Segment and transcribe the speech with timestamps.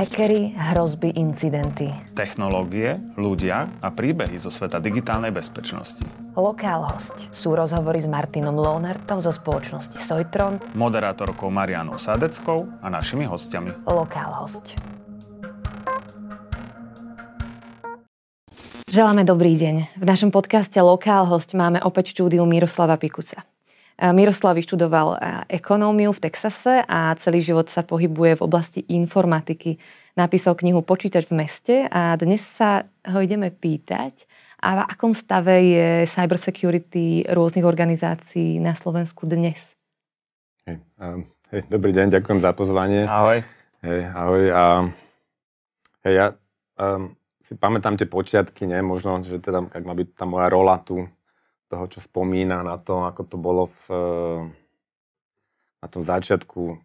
[0.00, 1.92] Hackery, hrozby, incidenty.
[2.16, 6.00] Technológie, ľudia a príbehy zo sveta digitálnej bezpečnosti.
[6.40, 10.56] Lokál host sú rozhovory s Martinom Lohnertom zo spoločnosti Sojtron.
[10.72, 13.84] Moderátorkou Marianou Sadeckou a našimi hostiami.
[13.84, 14.72] Lokál host.
[18.88, 20.00] Želáme dobrý deň.
[20.00, 23.44] V našom podcaste Lokál host máme opäť štúdiu Miroslava Pikusa.
[24.00, 29.76] Miroslav vyštudoval ekonómiu v Texase a celý život sa pohybuje v oblasti informatiky.
[30.16, 34.24] Napísal knihu Počítač v meste a dnes sa ho ideme pýtať,
[34.60, 39.56] a v akom stave je cybersecurity rôznych organizácií na Slovensku dnes?
[40.68, 43.08] Hej, um, hej, dobrý deň, ďakujem za pozvanie.
[43.08, 43.40] Ahoj.
[43.80, 44.42] Hej, ahoj.
[44.52, 44.64] A,
[46.04, 46.26] hej, ja
[46.76, 48.84] um, si pamätám tie počiatky, ne?
[48.84, 51.08] možno, že teda, ak má byť tá moja rola tu
[51.70, 53.82] toho, čo spomína na to, ako to bolo v,
[55.78, 56.82] na tom začiatku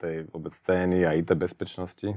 [0.00, 2.16] tej vôbec scény a IT bezpečnosti.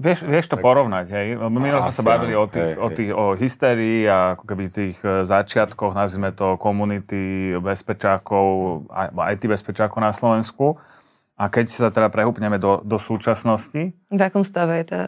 [0.00, 1.28] Vieš, vieš to tak, porovnať, hej?
[1.36, 4.98] My sme sa bavili o, tých, hej, o, tých, o histérii a ako keby tých
[5.02, 8.86] e, začiatkoch, nazvime to komunity bezpečákov,
[9.34, 10.78] IT bezpečákov na Slovensku.
[11.34, 13.92] A keď sa teda prehúpneme do, do súčasnosti...
[13.92, 15.02] V akom stave je tá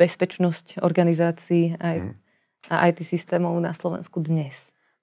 [0.00, 2.23] bezpečnosť organizácií aj hmm
[2.70, 4.54] a IT systémov na Slovensku dnes?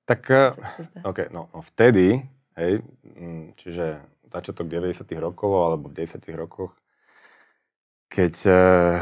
[0.06, 0.52] Tak, eh,
[1.06, 2.20] OK, no, no vtedy,
[2.58, 6.72] hej, mm, čiže začiatok 90 rokov alebo v 10 rokoch,
[8.12, 8.56] keď uh,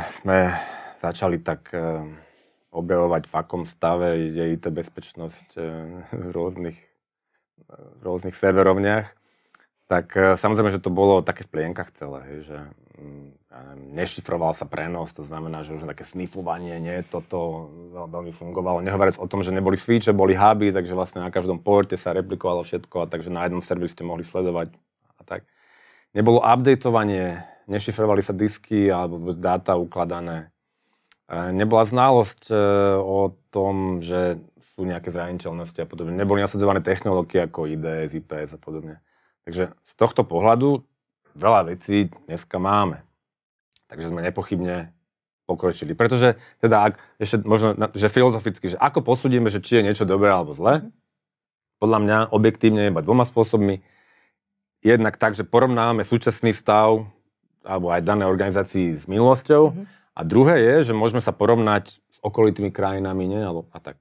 [0.05, 0.53] sme
[1.01, 2.05] začali tak uh,
[2.69, 5.65] objavovať, v akom stave je IT bezpečnosť uh,
[6.13, 6.77] v rôznych,
[7.69, 9.18] v rôznych serverovniach,
[9.89, 12.57] tak uh, samozrejme, že to bolo také v plienkach celé, hej, že
[13.01, 13.33] um,
[13.97, 18.85] nešifroval sa prenos, to znamená, že už také snifovanie, nie, toto veľmi fungovalo.
[18.85, 22.61] Nehovoriac o tom, že neboli switche, boli huby, takže vlastne na každom porte sa replikovalo
[22.61, 24.69] všetko a takže na jednom serveri ste mohli sledovať
[25.17, 25.41] a tak.
[26.13, 30.53] Nebolo updateovanie, nešifrovali sa disky alebo vôbec dáta ukladané.
[31.29, 32.55] E, nebola znalosť e,
[32.97, 34.41] o tom, že
[34.73, 36.17] sú nejaké zraniteľnosti a podobne.
[36.17, 39.01] Neboli nasadzované technológie ako IDS, IPS a podobne.
[39.49, 40.85] Takže z tohto pohľadu
[41.33, 43.01] veľa vecí dneska máme.
[43.89, 44.93] Takže sme nepochybne
[45.49, 45.97] pokročili.
[45.97, 50.29] Pretože teda, ak, ešte možno, že filozoficky, že ako posúdime, že či je niečo dobré
[50.29, 50.85] alebo zlé,
[51.81, 53.81] podľa mňa objektívne iba dvoma spôsobmi.
[54.85, 57.09] Jednak tak, že porovnáme súčasný stav
[57.65, 59.73] alebo aj dané organizácii s minulosťou.
[59.73, 59.85] Mm-hmm.
[60.13, 63.41] A druhé je, že môžeme sa porovnať s okolitými krajinami, nie?
[63.41, 63.97] Alebo, a tak.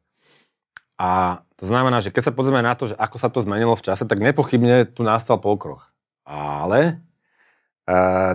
[0.98, 3.86] A to znamená, že keď sa pozrieme na to, že ako sa to zmenilo v
[3.86, 5.86] čase, tak nepochybne tu nastal pokrok.
[6.26, 6.98] Ale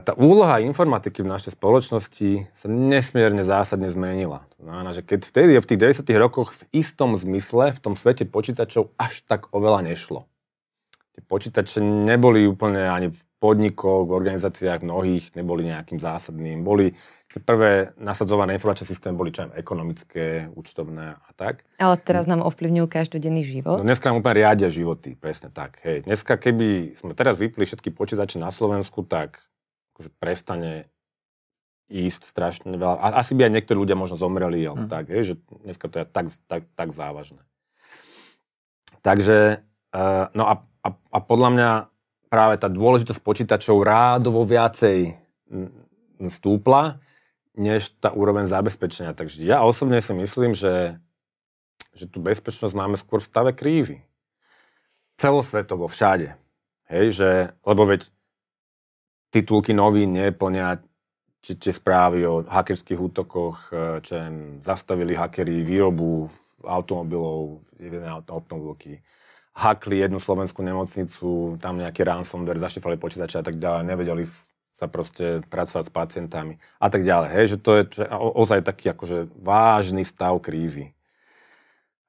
[0.01, 4.49] tá úloha informatiky v našej spoločnosti sa nesmierne zásadne zmenila.
[4.57, 8.25] To znamená, že keď vtedy v tých 90 rokoch v istom zmysle v tom svete
[8.25, 10.25] počítačov až tak oveľa nešlo.
[11.13, 16.65] Tie počítače neboli úplne ani v podnikoch, v organizáciách mnohých, neboli nejakým zásadným.
[16.65, 16.97] Boli
[17.29, 21.65] tie prvé nasadzované informačné systémy boli čo ekonomické, účtovné a tak.
[21.77, 23.77] Ale teraz nám ovplyvňujú každodenný život.
[23.77, 25.77] No dneska nám úplne riadia životy, presne tak.
[25.85, 26.09] Hej.
[26.09, 29.37] Dneska keby sme teraz vypli všetky počítače na Slovensku, tak
[29.93, 30.89] akože prestane
[31.93, 32.97] ísť strašne veľa.
[32.97, 34.91] A asi by aj niektorí ľudia možno zomreli, alebo mm.
[34.93, 37.45] tak, hej, že dneska to je tak, tak, tak závažné.
[39.05, 39.61] Takže,
[39.93, 41.69] uh, no a a, a podľa mňa
[42.27, 45.15] práve tá dôležitosť počítačov rádovo viacej
[46.27, 46.99] stúpla,
[47.53, 49.13] než tá úroveň zabezpečenia.
[49.13, 50.97] Takže ja osobne si myslím, že,
[51.93, 54.01] že tú bezpečnosť máme skôr v stave krízy.
[55.15, 56.33] Celosvetovo, všade.
[56.89, 57.31] Hej, že,
[57.63, 58.09] lebo veď
[59.29, 60.81] titulky novín neplňa
[61.43, 64.13] či tie správy o hackerských útokoch, e, čo
[64.63, 66.31] zastavili hackeri výrobu
[66.63, 67.59] automobilov,
[68.31, 69.03] automobilky,
[69.53, 74.25] hakli jednu slovenskú nemocnicu, tam nejaký ransomware, zašifrovali počítače a tak ďalej, nevedeli
[74.73, 77.29] sa proste pracovať s pacientami a tak ďalej.
[77.29, 77.83] Hej, že to je
[78.17, 80.97] ozaj taký akože vážny stav krízy.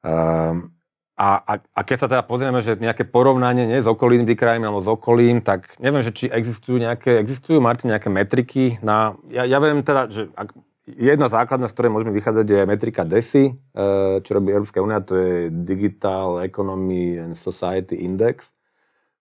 [0.01, 0.73] Um,
[1.15, 4.83] a, a, a keď sa teda pozrieme, že nejaké porovnanie nie s okolím krajinami alebo
[4.83, 9.15] s okolím, tak neviem, že či existujú nejaké, existujú, Martin, nejaké metriky na...
[9.31, 10.51] Ja, ja viem teda, že ak,
[10.85, 15.17] Jedna základná, z ktorej môžeme vychádzať, je metrika DESI, eh, čo robí Európska únia, to
[15.17, 18.53] je Digital Economy and Society Index,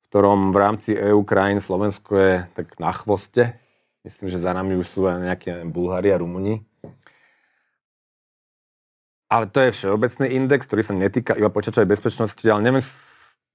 [0.03, 3.55] v ktorom v rámci EU krajín Slovensko je tak na chvoste.
[4.03, 6.59] Myslím, že za nami už sú aj nejaké Bulhári a Rumuni.
[9.31, 12.83] Ale to je všeobecný index, ktorý sa netýka iba počítačovej bezpečnosti, ale neviem,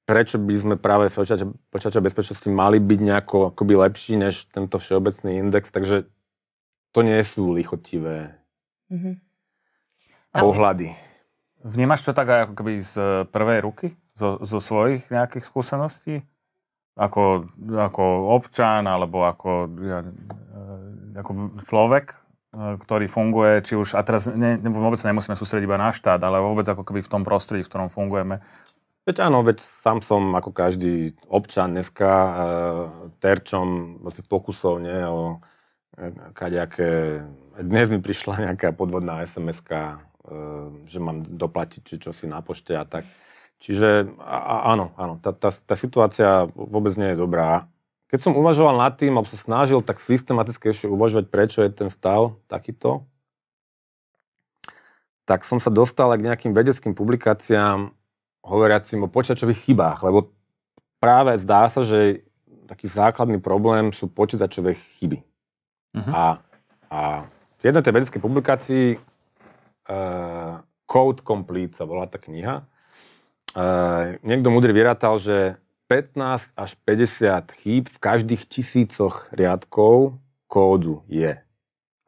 [0.09, 1.21] prečo by sme práve v
[1.69, 6.09] počítačovej bezpečnosti mali byť nejako akoby lepší než tento všeobecný index, takže
[6.99, 8.35] to nie sú lichotivé
[8.91, 9.15] mm-hmm.
[10.35, 10.99] pohľady.
[11.63, 12.95] Vnímaš to tak aj ako keby z
[13.31, 13.87] prvej ruky?
[14.19, 16.27] Zo, zo svojich nejakých skúseností?
[16.99, 20.03] Ako, ako občan, alebo ako ja,
[21.15, 22.19] ako človek,
[22.51, 26.19] e, ktorý funguje, či už, a teraz ne, vôbec sa nemusíme sústrediť iba na štát,
[26.19, 28.43] ale vôbec ako keby v tom prostredí, v ktorom fungujeme.
[29.07, 32.33] Veď áno, veď sám som ako každý občan dneska e,
[33.23, 35.39] terčom vlastne pokusov nie, o
[35.99, 37.23] e, kadejaké...
[37.59, 39.79] Dnes mi prišla nejaká podvodná sms e,
[40.87, 43.03] že mám doplatiť či čo si na pošte a tak.
[43.59, 47.67] Čiže a, áno, áno, tá, tá, tá situácia vôbec nie je dobrá.
[48.09, 51.91] Keď som uvažoval nad tým, alebo sa snažil tak systematicky ešte uvažovať, prečo je ten
[51.93, 53.05] stav takýto,
[55.29, 57.93] tak som sa dostal k nejakým vedeckým publikáciám
[58.41, 60.33] hovoriacim o počítačových chybách, lebo
[60.97, 62.25] práve zdá sa, že
[62.65, 65.21] taký základný problém sú počítačové chyby.
[65.97, 66.13] Uh-huh.
[66.13, 66.25] A,
[66.93, 66.99] a
[67.59, 72.65] v jednej tej vedeckej publikácii uh, Code Complete sa volá tá kniha,
[73.57, 75.57] uh, niekto múdry vyrátal, že
[75.89, 81.41] 15 až 50 chýb v každých tisícoch riadkov kódu je.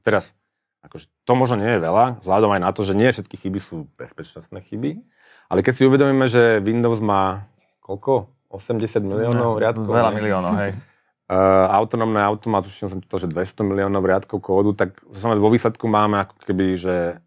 [0.04, 0.36] Teraz,
[0.84, 3.88] akože to možno nie je veľa, vzhľadom aj na to, že nie všetky chyby sú
[3.96, 5.00] bezpečnostné chyby,
[5.48, 7.48] ale keď si uvedomíme, že Windows má
[7.80, 8.30] koľko?
[8.50, 9.90] 80 miliónov no, riadkov?
[9.94, 10.72] Veľa miliónov, hej.
[11.30, 16.26] Uh, autonómne automat, už som to, že 200 miliónov riadkov kódu, tak vo výsledku máme
[16.26, 17.22] ako keby, že,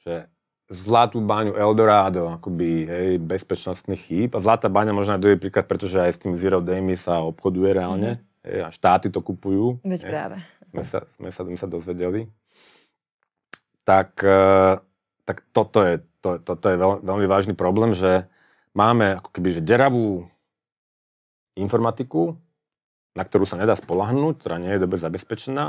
[0.00, 0.24] že
[0.72, 4.30] zlatú baňu Eldorado, akoby hej, bezpečnostných chýb.
[4.32, 7.76] A zlatá baňa možno aj dobrý príklad, pretože aj s tým Zero Daymi sa obchoduje
[7.76, 8.16] reálne.
[8.16, 8.48] Mm.
[8.48, 9.84] Hej, a štáty to kupujú.
[9.84, 10.10] Veď hej.
[10.10, 10.36] práve.
[10.72, 12.32] Sme sa, sme, sa, sme sa dozvedeli.
[13.84, 14.80] Tak, uh,
[15.28, 18.26] tak toto je, to, toto je veľ, veľmi vážny problém, že
[18.72, 20.24] máme ako keby že deravú
[21.52, 22.40] informatiku,
[23.16, 25.64] na ktorú sa nedá spolahnúť, ktorá nie je dobre zabezpečená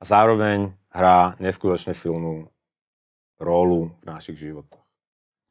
[0.00, 2.52] a zároveň hrá neskutočne silnú
[3.40, 4.84] rolu v našich životoch.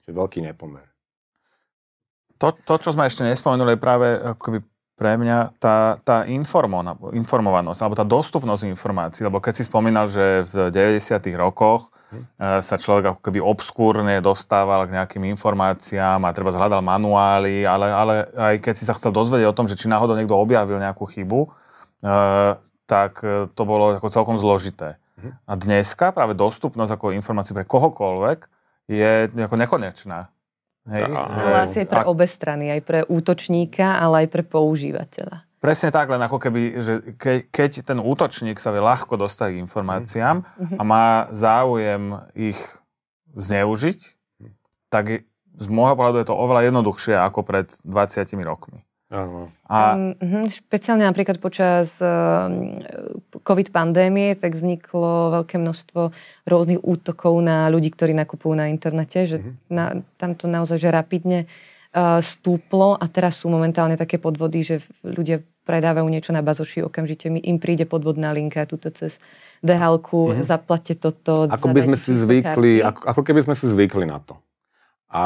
[0.05, 0.85] Čiže veľký nepomer.
[2.39, 4.63] To, to, čo sme ešte nespomenuli, je práve akoby
[4.95, 10.71] pre mňa tá, tá informovanosť, alebo tá dostupnosť informácií, lebo keď si spomínal, že v
[10.71, 11.23] 90.
[11.39, 11.91] rokoch.
[12.37, 18.15] Sa človek ako keby obskúrne dostával k nejakým informáciám a treba zhľadal manuály, ale, ale
[18.33, 21.45] aj keď si sa chcel dozvedieť o tom, že či náhodou niekto objavil nejakú chybu,
[21.45, 22.57] eh,
[22.89, 24.97] tak eh, to bolo ako celkom zložité.
[25.43, 28.39] A dneska práve dostupnosť ako informácií pre kohokoľvek
[28.87, 30.31] je ako nekonečná.
[30.87, 31.11] Hej?
[31.11, 35.48] Ale asi aj pre obe strany, aj pre útočníka, ale aj pre používateľa.
[35.59, 39.61] Presne tak, len ako keby, že ke, keď ten útočník sa vie ľahko dostať k
[39.67, 40.77] informáciám mm-hmm.
[40.79, 42.59] a má záujem ich
[43.35, 43.99] zneužiť,
[44.87, 45.27] tak
[45.59, 48.87] z môjho pohľadu je to oveľa jednoduchšie ako pred 20 rokmi.
[49.11, 49.51] Áno.
[49.67, 49.99] A...
[50.21, 52.47] Um, špeciálne napríklad počas uh,
[53.43, 56.13] COVID pandémie tak vzniklo veľké množstvo
[56.47, 59.53] rôznych útokov na ľudí, ktorí nakupujú na internete, že uh-huh.
[59.67, 59.85] na,
[60.21, 61.78] tam to naozaj že rapidne uh,
[62.21, 67.41] stúplo a teraz sú momentálne také podvody, že ľudia predávajú niečo na bazoši, okamžite mi
[67.41, 69.17] im príde podvodná linka tuto cez
[69.61, 70.01] dhl.
[70.01, 70.45] Mhm.
[70.45, 71.49] zaplate toto.
[71.49, 74.37] Ako by sme si zvykli, ako, ako keby sme si zvykli na to.
[75.09, 75.23] A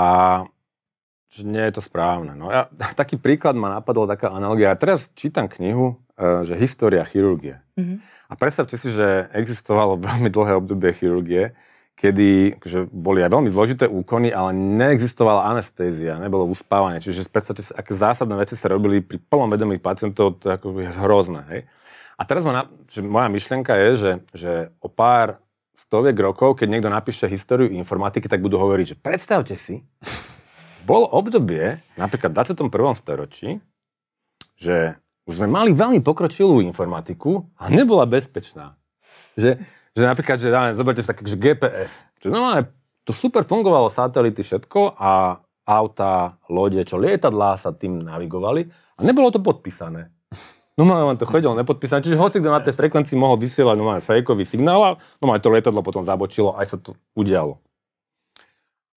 [1.33, 2.37] že nie je to správne.
[2.37, 2.69] No ja,
[3.01, 4.71] taký príklad ma napadol, taká analogia.
[4.71, 7.57] Ja teraz čítam knihu, e, že História chirurgie.
[7.73, 7.97] Mm-hmm.
[8.29, 11.57] A predstavte si, že existovalo veľmi dlhé obdobie chirurgie,
[11.93, 16.99] kedy že boli aj veľmi zložité úkony, ale neexistovala anestézia, nebolo uspávanie.
[16.99, 20.67] Čiže predstavte si, aké zásadné veci sa robili pri plnom vedomí pacientov, to je ako
[20.99, 21.41] hrozné.
[21.53, 21.61] Hej?
[22.17, 24.51] A teraz ma, že moja myšlienka je, že, že
[24.83, 25.41] o pár
[25.87, 29.85] stoviek rokov, keď niekto napíše históriu informatiky, tak budú hovoriť, že predstavte si,
[30.83, 32.99] bolo obdobie, napríklad v 21.
[32.99, 33.49] storočí,
[34.59, 38.75] že už sme mali veľmi pokročilú informatiku a nebola bezpečná.
[39.39, 42.01] Že, že napríklad, že dáme, zoberte sa že GPS.
[42.17, 42.41] Že no,
[43.05, 49.31] to super fungovalo, satelity, všetko a auta, lode, čo lietadlá sa tým navigovali a nebolo
[49.31, 50.11] to podpísané.
[50.73, 54.01] No máme to chodilo nepodpísané, čiže hoci kto na tej frekvencii mohol vysielať no máme
[54.01, 54.89] fejkový signál a
[55.21, 57.61] no to lietadlo potom zabočilo, aj sa to udialo.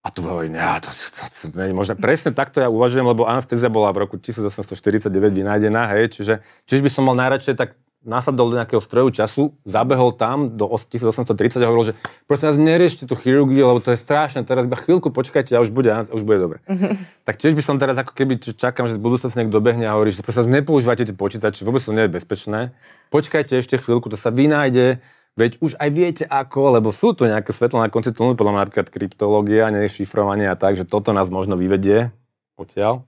[0.01, 3.27] A tu hovorím, ja, to, to, to, to, to možno presne takto ja uvažujem, lebo
[3.27, 6.35] anestézia bola v roku 1849 vynájdená, hej, čiže,
[6.65, 7.75] čiže by som mal najradšej tak
[8.07, 11.95] nasadol do nejakého stroju času, zabehol tam do 1830 a hovoril, že
[12.31, 15.75] prosím vás, neriešte tú chirurgiu, lebo to je strašné, teraz iba chvíľku počkajte a už
[15.75, 16.59] bude, a už bude dobre.
[16.71, 16.95] Mm-hmm.
[17.27, 20.15] Tak tiež by som teraz ako keby čakám, že v budúcnosti niekto dobehne a hovorí,
[20.15, 22.71] že prosím vás, nepoužívajte tie počítače, vôbec to nie je bezpečné.
[23.11, 25.03] Počkajte ešte chvíľku, to sa vynájde,
[25.37, 28.63] Veď už aj viete ako, lebo sú tu nejaké svetlo na konci tunelu, podľa mňa
[28.65, 32.09] napríklad kryptológia, nešifrovanie a tak, že toto nás možno vyvedie
[32.57, 33.05] odtiaľ.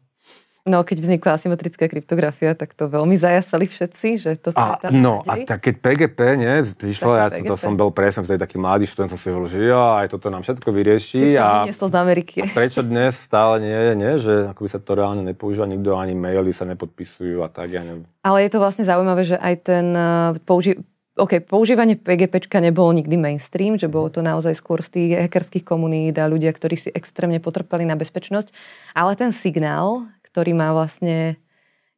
[0.68, 5.40] No, keď vznikla asymetrická kryptografia, tak to veľmi zajasali všetci, že toto a, No, a
[5.48, 7.48] tak keď PGP, nie, prišlo, ja PGP.
[7.48, 10.28] to som bol presne vtedy taký mladý študent, som si hovoril, že jo, aj toto
[10.28, 11.34] nám všetko vyrieši.
[11.40, 12.44] A, z Ameriky.
[12.44, 15.96] a prečo dnes stále nie je, nie, že ako by sa to reálne nepoužíva, nikto
[15.96, 18.04] ani maily sa nepodpisujú a tak, ja neviem.
[18.20, 20.84] Ale je to vlastne zaujímavé, že aj ten uh, použi-
[21.18, 26.14] OK, používanie PGPčka nebolo nikdy mainstream, že bolo to naozaj skôr z tých hackerských komunít
[26.14, 28.54] a ľudia, ktorí si extrémne potrpeli na bezpečnosť,
[28.94, 30.06] ale ten signál,
[30.38, 31.34] ktorý má vlastne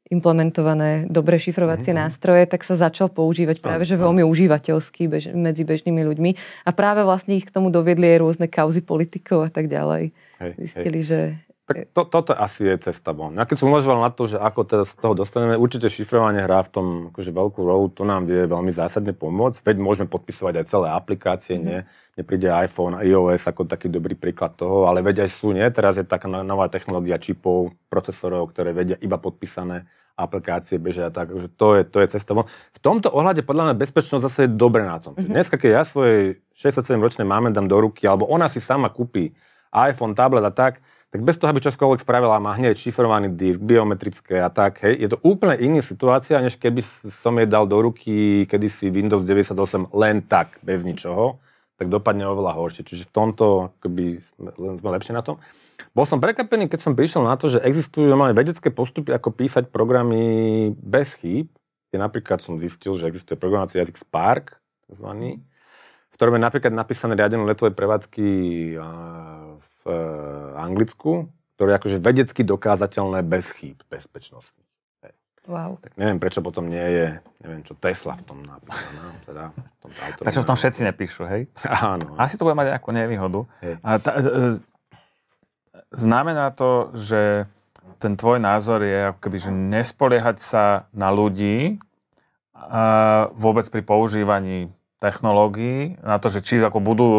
[0.08, 2.08] implementované dobré šifrovacie mm-hmm.
[2.08, 6.30] nástroje, tak sa začal používať práve že veľmi užívateľsky bež, medzi bežnými ľuďmi.
[6.64, 10.16] A práve vlastne ich k tomu doviedli aj rôzne kauzy politikov a tak ďalej.
[10.40, 11.06] Hej, Zistili, hej.
[11.06, 11.20] že
[11.70, 13.38] tak to, toto asi je cesta von.
[13.38, 16.66] Ja keď som uvažoval na to, že ako teda z toho dostaneme, určite šifrovanie hrá
[16.66, 19.62] v tom akože veľkú rolu, to nám vie veľmi zásadne pomôcť.
[19.62, 21.62] Veď môžeme podpisovať aj celé aplikácie, mm.
[21.62, 21.78] nie?
[22.18, 25.62] Nepríde iPhone, iOS ako taký dobrý príklad toho, ale veď aj sú, nie?
[25.70, 29.86] Teraz je taká nová technológia čipov, procesorov, ktoré vedia iba podpísané
[30.18, 32.44] aplikácie bežia tak, že to je, to je cesta von.
[32.50, 35.16] V tomto ohľade podľa mňa bezpečnosť zase je dobre na tom.
[35.16, 35.32] Mm-hmm.
[35.32, 39.32] Dneska, keď ja svojej 67-ročnej máme dám do ruky, alebo ona si sama kúpi
[39.72, 44.38] iPhone, tablet a tak, tak bez toho, aby čokoľvek spravila, má hneď šifrovaný disk, biometrické
[44.38, 44.86] a tak.
[44.86, 44.94] Hej.
[44.94, 49.90] Je to úplne iná situácia, než keby som jej dal do ruky kedysi Windows 98
[49.90, 51.42] len tak, bez ničoho,
[51.82, 52.86] tak dopadne oveľa horšie.
[52.86, 55.42] Čiže v tomto akoby, sme, sme lepšie na tom.
[55.98, 59.66] Bol som prekvapený, keď som prišiel na to, že existujú normálne vedecké postupy, ako písať
[59.74, 61.50] programy bez chýb.
[61.90, 65.10] Je napríklad som zistil, že existuje programovací jazyk Spark, tzv.,
[66.10, 68.28] v ktorom je napríklad napísané riadené letové prevádzky
[69.84, 69.98] v e,
[70.60, 74.60] Anglicku, ktoré je akože vedecky dokázateľné bez chýb bezpečnosti.
[75.48, 75.80] Wow.
[75.80, 77.06] Tak neviem, prečo potom nie je,
[77.40, 79.04] neviem čo, Tesla v tom napísaná.
[79.24, 81.48] Teda, v tom prečo v tom všetci nepíšu, hej?
[81.64, 82.12] Áno.
[82.20, 83.40] Asi to bude mať nejakú nevýhodu.
[83.80, 84.30] A tá, e, e,
[85.96, 87.48] znamená to, že
[88.00, 91.80] ten tvoj názor je ako keby, že nespoliehať sa na ľudí
[92.52, 92.82] a
[93.32, 94.68] vôbec pri používaní
[95.00, 97.10] technológií, na to, že či ako budú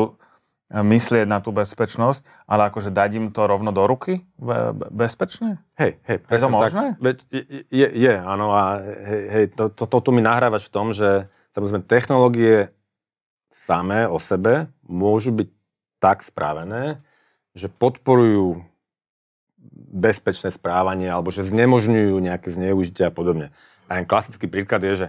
[0.71, 5.59] myslieť na tú bezpečnosť, ale akože dať im to rovno do ruky be- bezpečne?
[5.75, 6.17] Hej, hej.
[6.23, 6.95] Je to možné?
[6.95, 7.17] Tak, veď
[7.67, 8.55] je, je, áno.
[8.55, 12.71] A hej, hej to, to, to, tu mi nahrávaš v tom, že samozrejme technológie
[13.51, 15.49] samé o sebe môžu byť
[15.99, 17.03] tak spravené,
[17.51, 18.63] že podporujú
[19.91, 23.51] bezpečné správanie alebo že znemožňujú nejaké zneužitia a podobne.
[23.91, 25.07] A ten klasický príklad je, že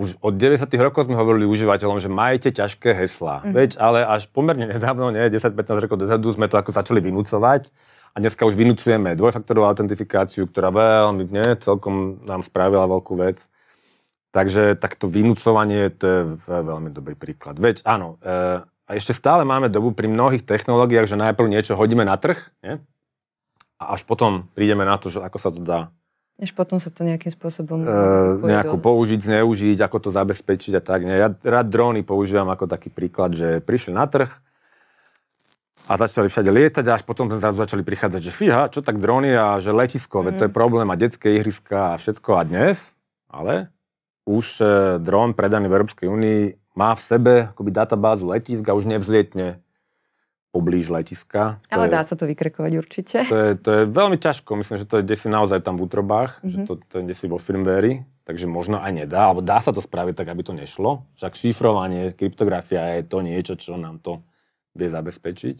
[0.00, 0.64] už od 90.
[0.80, 3.44] rokov sme hovorili užívateľom, že majte ťažké heslá.
[3.44, 3.52] Mm.
[3.52, 7.68] Veď, ale až pomerne nedávno, nie, 10-15 rokov dozadu sme to ako začali vynúcovať
[8.10, 13.44] a dneska už vynúcujeme dvojfaktorovú autentifikáciu, ktorá veľmi, nie, celkom nám spravila veľkú vec.
[14.32, 17.60] Takže takto vynúcovanie, to je veľmi dobrý príklad.
[17.60, 22.06] Veď áno, e, a ešte stále máme dobu pri mnohých technológiách, že najprv niečo hodíme
[22.06, 22.80] na trh, nie?
[23.80, 25.90] a až potom prídeme na to, že ako sa to dá
[26.40, 27.84] až potom sa to nejakým spôsobom...
[27.84, 31.04] Uh, nejako použiť, zneužiť, ako to zabezpečiť a tak.
[31.04, 34.32] Ja rád dróny používam ako taký príklad, že prišli na trh
[35.90, 39.36] a začali všade lietať a až potom zrazu začali prichádzať, že fíha, čo tak dróny
[39.36, 40.38] a že letisko, mm.
[40.38, 42.94] to je problém a detské ihriska a všetko a dnes,
[43.26, 43.68] ale
[44.22, 44.64] už e,
[45.02, 46.40] dron predaný v Európskej únii
[46.78, 49.58] má v sebe akoby databázu letisk a už nevzlietne
[50.50, 51.62] poblíž letiska.
[51.70, 53.16] Ale je, dá sa to vykrekovať určite.
[53.30, 56.42] To je, to je veľmi ťažko, myslím, že to je desi naozaj tam v útrobách,
[56.42, 56.50] mm-hmm.
[56.50, 56.66] že mhm.
[56.66, 60.14] to, to je desi vo firmware, takže možno aj nedá, alebo dá sa to spraviť
[60.18, 61.06] tak, aby to nešlo.
[61.18, 64.26] Však šifrovanie, kryptografia je to niečo, čo nám to
[64.74, 65.56] vie zabezpečiť.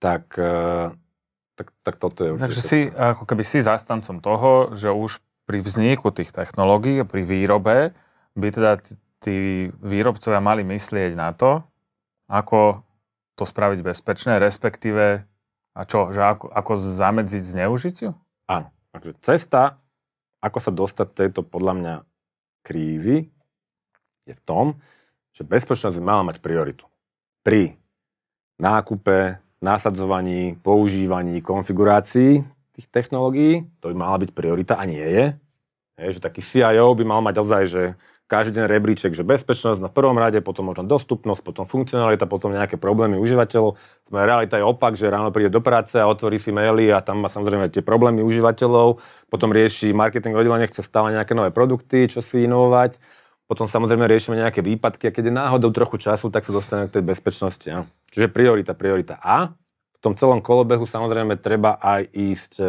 [0.00, 0.88] Tak, eh,
[1.60, 2.44] tak, tak toto je určite.
[2.48, 7.92] Takže si, ako keby si zastancom toho, že už pri vzniku tých technológií, pri výrobe,
[8.32, 8.80] by teda
[9.20, 11.60] tí výrobcovia mali myslieť na to,
[12.30, 12.80] ako
[13.40, 15.24] to spraviť bezpečné, respektíve
[15.72, 18.12] a čo, že ako, ako zamedziť zneužitiu?
[18.50, 18.68] Áno.
[18.90, 19.80] Takže cesta,
[20.42, 21.94] ako sa dostať tejto podľa mňa
[22.66, 23.30] krízy,
[24.28, 24.76] je v tom,
[25.32, 26.84] že bezpečnosť by mala mať prioritu.
[27.40, 27.78] Pri
[28.60, 32.44] nákupe, nasadzovaní, používaní, konfigurácii
[32.76, 35.24] tých technológií, to by mala byť priorita a nie je.
[36.00, 37.82] je že taký CIO by mal mať ozaj, že
[38.30, 42.78] každý deň rebríček, že bezpečnosť na prvom rade, potom možno dostupnosť, potom funkcionalita, potom nejaké
[42.78, 43.74] problémy užívateľov.
[44.06, 47.26] Sme realita je opak, že ráno príde do práce a otvorí si maily a tam
[47.26, 52.22] má samozrejme tie problémy užívateľov, potom rieši marketing oddelenie, chce stále nejaké nové produkty, čo
[52.22, 53.02] si inovovať.
[53.50, 57.02] Potom samozrejme riešime nejaké výpadky a keď je náhodou trochu času, tak sa dostaneme k
[57.02, 57.66] tej bezpečnosti.
[57.66, 57.82] Ja.
[58.14, 59.50] Čiže priorita, priorita A
[60.00, 62.64] tom celom kolobehu samozrejme treba aj ísť e,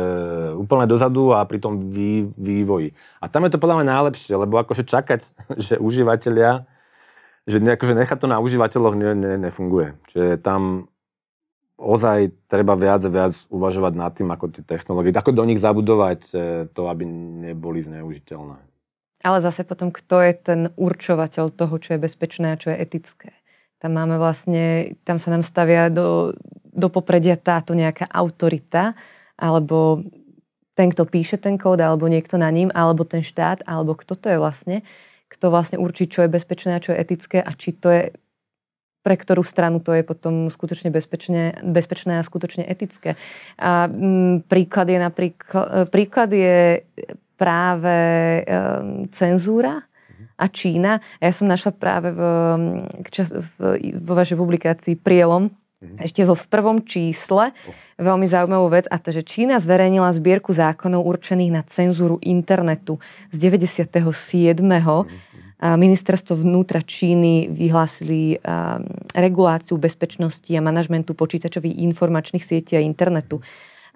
[0.59, 2.91] úplne dozadu a pri tom vý, vývoji.
[3.23, 5.23] A tam je to podľa mňa najlepšie, lebo akože čakať,
[5.71, 6.67] že užívateľia,
[7.47, 9.95] že akože nechať to na užívateľoch ne, ne, nefunguje.
[10.11, 10.91] Čiže tam
[11.79, 16.21] ozaj treba viac a viac uvažovať nad tým, ako tie technológie, ako do nich zabudovať
[16.29, 16.35] e,
[16.69, 17.07] to, aby
[17.47, 18.59] neboli zneužiteľné.
[19.23, 23.31] Ale zase potom, kto je ten určovateľ toho, čo je bezpečné a čo je etické?
[23.81, 26.37] Tam máme vlastne, tam sa nám stavia do,
[26.71, 28.95] do popredia táto nejaká autorita,
[29.35, 30.03] alebo
[30.75, 34.27] ten, kto píše ten kód, alebo niekto na ním, alebo ten štát, alebo kto to
[34.31, 34.77] je vlastne,
[35.27, 38.03] kto vlastne určí, čo je bezpečné a čo je etické a či to je
[39.01, 43.17] pre ktorú stranu to je potom skutočne bezpečné, bezpečné a skutočne etické.
[43.57, 46.85] A m, príklad je napríklad, príklad je
[47.33, 47.97] práve
[48.45, 49.81] um, cenzúra
[50.37, 51.01] a Čína.
[51.17, 52.21] Ja som našla práve v,
[53.09, 55.49] čas, v, vo vašej publikácii Prielom,
[55.81, 55.97] mm-hmm.
[56.05, 57.73] ešte vo v prvom čísle, oh.
[57.97, 63.01] veľmi zaujímavú vec, a to, že Čína zverejnila zbierku zákonov určených na cenzúru internetu
[63.33, 63.89] z 97.
[64.61, 68.41] Mm-hmm ministerstvo vnútra Číny vyhlásili
[69.13, 73.45] reguláciu bezpečnosti a manažmentu počítačových informačných sietí a internetu.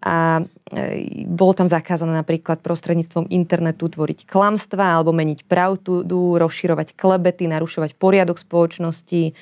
[0.05, 6.05] A e, bolo tam zakázané napríklad prostredníctvom internetu tvoriť klamstva alebo meniť pravdu,
[6.37, 9.33] rozširovať klebety, narušovať poriadok spoločnosti,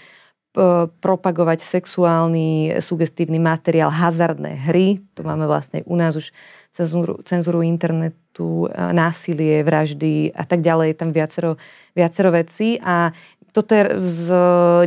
[1.01, 5.01] propagovať sexuálny, sugestívny materiál, hazardné hry.
[5.17, 6.29] To máme vlastne u nás už
[6.69, 10.93] cenzuru, cenzuru internetu, násilie, vraždy a tak ďalej.
[10.93, 11.51] Je tam viacero,
[11.97, 13.17] viacero vecí a
[13.53, 14.25] toto je z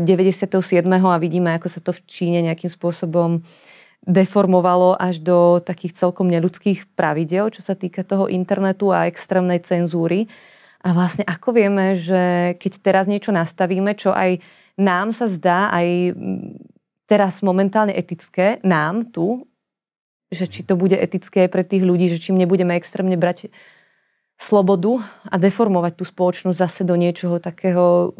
[0.02, 0.86] 97.
[0.86, 3.42] a vidíme, ako sa to v Číne nejakým spôsobom
[4.06, 10.30] deformovalo až do takých celkom neludských pravidel, čo sa týka toho internetu a extrémnej cenzúry.
[10.86, 14.38] A vlastne ako vieme, že keď teraz niečo nastavíme, čo aj
[14.76, 16.16] nám sa zdá aj
[17.08, 19.48] teraz momentálne etické, nám tu,
[20.28, 23.48] že či to bude etické pre tých ľudí, že čím nebudeme extrémne brať
[24.36, 28.12] slobodu a deformovať tú spoločnosť zase do niečoho takého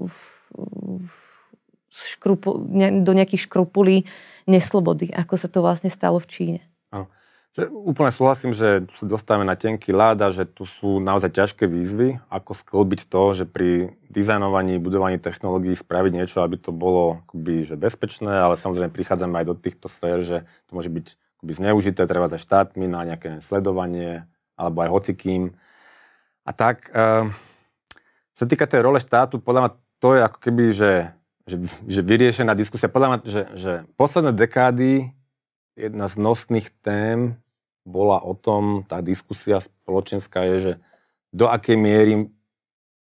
[1.93, 2.57] škrupu,
[3.03, 4.09] do nejakých škrupulí
[4.49, 6.61] neslobody, ako sa to vlastne stalo v Číne.
[7.57, 11.65] Že úplne súhlasím, že sa dostávame na tenký ľad a že tu sú naozaj ťažké
[11.65, 17.65] výzvy, ako sklbiť to, že pri dizajnovaní, budovaní technológií spraviť niečo, aby to bolo akoby,
[17.65, 21.07] že bezpečné, ale samozrejme prichádzame aj do týchto sfér, že to môže byť
[21.41, 24.29] akoby zneužité treba za štátmi na nejaké sledovanie
[24.61, 25.57] alebo aj hocikým.
[26.45, 27.25] A tak, uh,
[28.37, 29.73] čo sa týka tej role štátu, podľa mňa
[30.05, 30.93] to je ako keby, že,
[31.49, 31.57] že,
[31.89, 32.93] že vyriešená diskusia.
[32.93, 35.09] Podľa mňa, že, že posledné dekády
[35.73, 37.41] jedna z nosných tém
[37.87, 40.73] bola o tom, tá diskusia spoločenská je, že
[41.31, 42.27] do akej miery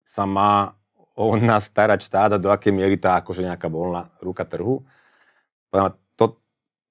[0.06, 0.78] sa má
[1.18, 4.86] o nás starať štát a do akej miery tá akože nejaká voľná ruka trhu.
[5.74, 5.98] Mňa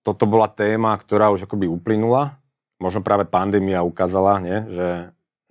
[0.07, 2.39] toto bola téma, ktorá už akoby uplynula.
[2.79, 4.63] Možno práve pandémia ukázala, nie?
[4.71, 4.89] že,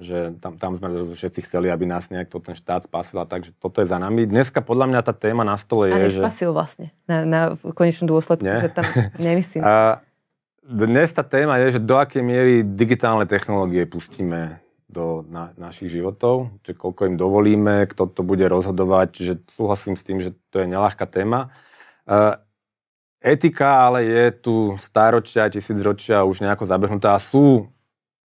[0.00, 3.52] že tam, tam sme všetci chceli, aby nás nejak to ten štát spasil a takže
[3.60, 4.24] toto je za nami.
[4.24, 6.48] Dneska podľa mňa tá téma na stole je, a že...
[6.48, 7.40] vlastne na, na
[7.76, 8.64] konečnom dôsledku, nie?
[8.64, 8.88] že tam
[9.28, 9.60] nemyslím.
[9.60, 10.00] A
[10.66, 16.50] dnes tá téma je, že do akej miery digitálne technológie pustíme do na, našich životov,
[16.66, 20.66] že koľko im dovolíme, kto to bude rozhodovať, čiže súhlasím s tým, že to je
[20.66, 21.54] nelahká téma.
[22.06, 22.38] Uh,
[23.22, 27.66] Etika ale je tu stáročia, tisícročia už nejako zabehnutá a sú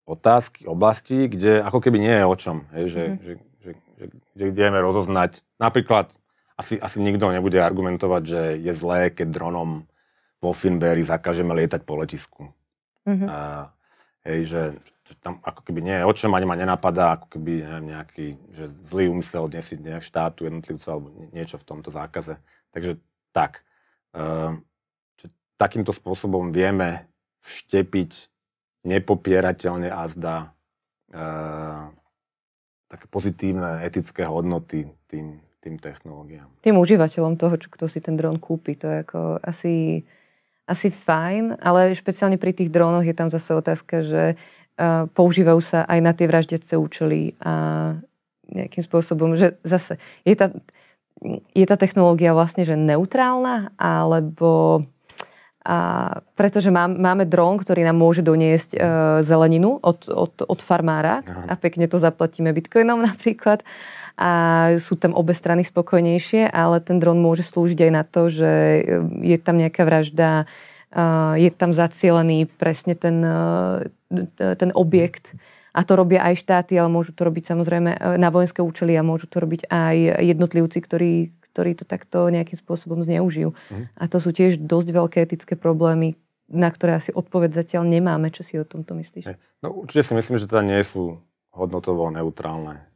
[0.05, 2.57] otázky, oblasti, kde ako keby nie je o čom.
[2.75, 3.17] Hej, že, mm.
[3.21, 4.05] že, že, že,
[4.37, 5.41] že vieme rozoznať.
[5.57, 6.13] Napríklad
[6.59, 9.89] asi, asi nikto nebude argumentovať, že je zlé, keď dronom
[10.41, 12.49] vo Finberry zakážeme lietať po letisku.
[13.05, 13.29] Mm-hmm.
[13.29, 13.69] A,
[14.25, 14.63] hej, že,
[15.05, 18.65] že tam ako keby nie o čom, ani ma nenapadá, ako keby neviem, nejaký že
[18.89, 22.41] zlý úmysel dnesiť nejak štátu, jednotlivca alebo niečo v tomto zákaze.
[22.73, 22.97] Takže
[23.31, 23.61] tak.
[24.11, 24.59] Uh,
[25.61, 27.05] takýmto spôsobom vieme
[27.45, 28.33] vštepiť
[28.81, 30.37] nepopierateľne a zdá
[31.13, 31.21] e,
[32.89, 36.49] také pozitívne etické hodnoty tým, tým technológiám.
[36.65, 40.01] Tým užívateľom toho, čo, kto si ten dron kúpi, to je ako asi,
[40.71, 45.83] asi fajn, ale špeciálne pri tých drónoch je tam zase otázka, že uh, používajú sa
[45.83, 47.53] aj na tie vraždiace účely a
[48.47, 50.51] nejakým spôsobom, že zase je tá,
[51.51, 54.83] je tá technológia vlastne že neutrálna, alebo
[55.61, 55.77] a
[56.33, 58.77] pretože má, máme dron, ktorý nám môže doniesť e,
[59.21, 61.53] zeleninu od, od, od farmára Aha.
[61.53, 63.61] a pekne to zaplatíme bitcoinom napríklad
[64.21, 64.31] a
[64.77, 68.81] sú tam obe strany spokojnejšie, ale ten dron môže slúžiť aj na to, že e,
[69.33, 70.45] je tam nejaká vražda,
[70.93, 71.05] e,
[71.41, 75.33] je tam zacielený presne ten, e, ten objekt
[75.73, 79.25] a to robia aj štáty, ale môžu to robiť samozrejme na vojenské účely a môžu
[79.25, 81.13] to robiť aj jednotlivci, ktorí,
[81.49, 83.57] ktorí to takto nejakým spôsobom zneužijú.
[83.73, 83.89] Mm.
[83.95, 86.19] A to sú tiež dosť veľké etické problémy,
[86.51, 88.35] na ktoré asi odpoveď zatiaľ nemáme.
[88.35, 89.31] Čo si o tomto myslíš?
[89.63, 91.23] No určite si myslím, že teda nie sú
[91.55, 92.90] hodnotovo neutrálne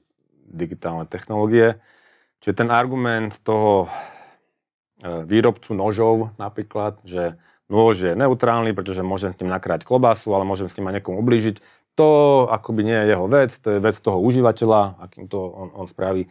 [0.45, 1.81] digitálne technológie.
[2.39, 3.89] Čiže ten argument toho e,
[5.25, 7.35] výrobcu nožov napríklad, že
[7.67, 11.19] nôž je neutrálny, pretože môžem s ním nakráť klobásu, ale môžem s ním aj niekomu
[11.25, 11.59] ublížiť.
[11.97, 12.07] To
[12.51, 16.29] akoby nie je jeho vec, to je vec toho užívateľa, akým to on, on spraví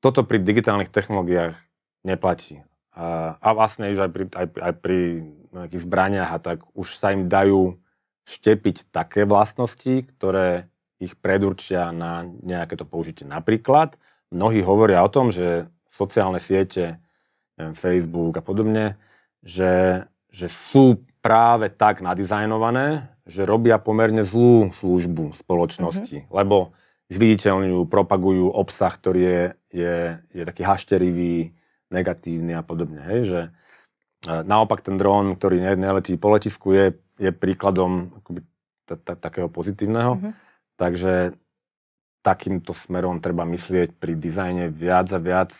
[0.00, 1.58] toto pri digitálnych technológiách
[2.06, 2.62] neplatí.
[2.94, 4.98] A, a vlastne už aj pri, aj, aj pri
[5.52, 7.76] nejakých zbraniach a tak už sa im dajú
[8.26, 13.28] vštepiť také vlastnosti, ktoré ich predurčia na nejaké to použitie.
[13.28, 14.00] Napríklad
[14.32, 17.00] mnohí hovoria o tom, že sociálne siete,
[17.56, 18.96] neviem, Facebook a podobne,
[19.44, 26.32] že, že sú práve tak nadizajnované, že robia pomerne zlú službu spoločnosti, mm-hmm.
[26.32, 26.72] lebo
[27.10, 29.96] zviditeľňujú, propagujú obsah, ktorý je, je,
[30.32, 31.54] je taký hašterivý,
[31.90, 33.02] negatívny a podobne.
[33.02, 33.20] Hej?
[33.26, 33.40] Že,
[34.26, 36.86] naopak ten dron, ktorý neletí po letisku, je,
[37.20, 38.40] je príkladom akoby,
[38.86, 40.18] t- t- takého pozitívneho.
[40.18, 40.32] Mm-hmm.
[40.76, 41.32] Takže
[42.20, 45.54] takýmto smerom treba myslieť pri dizajne viac a viac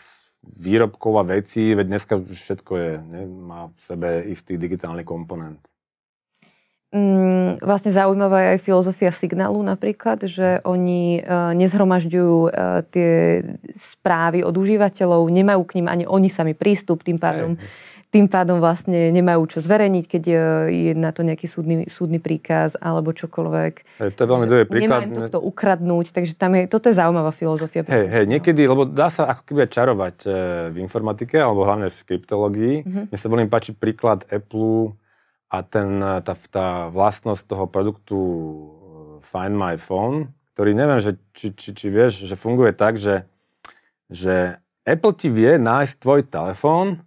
[0.46, 5.58] výrobkov a vecí, veď dneska všetko je, ne, má v sebe istý digitálny komponent.
[6.94, 13.42] Mm, vlastne zaujímavá je aj filozofia signálu napríklad, že oni uh, nezhromažďujú uh, tie
[13.74, 18.64] správy od užívateľov, nemajú k ním ani oni sami prístup, tým pádom Hej tým pádom
[18.64, 20.34] vlastne nemajú čo zverejniť, keď e,
[20.72, 24.00] je na to nejaký súdny, súdny príkaz alebo čokoľvek.
[24.00, 25.04] Hej, to je veľmi dobrý príklad.
[25.04, 27.84] Nemá im to ukradnúť, takže tam je, toto je zaujímavá filozofia.
[27.84, 30.28] Hej, hej, niekedy, lebo dá sa ako keby čarovať e,
[30.72, 32.74] v informatike, alebo hlavne v kryptológii.
[32.88, 33.04] Mm-hmm.
[33.12, 34.96] Mne sa veľmi páči príklad Apple
[35.52, 38.16] a ten, e, tá, tá vlastnosť toho produktu
[39.20, 43.28] Find My Phone, ktorý neviem, že, či, či, či vieš, že funguje tak, že,
[44.08, 44.56] že
[44.88, 47.05] Apple ti vie nájsť tvoj telefón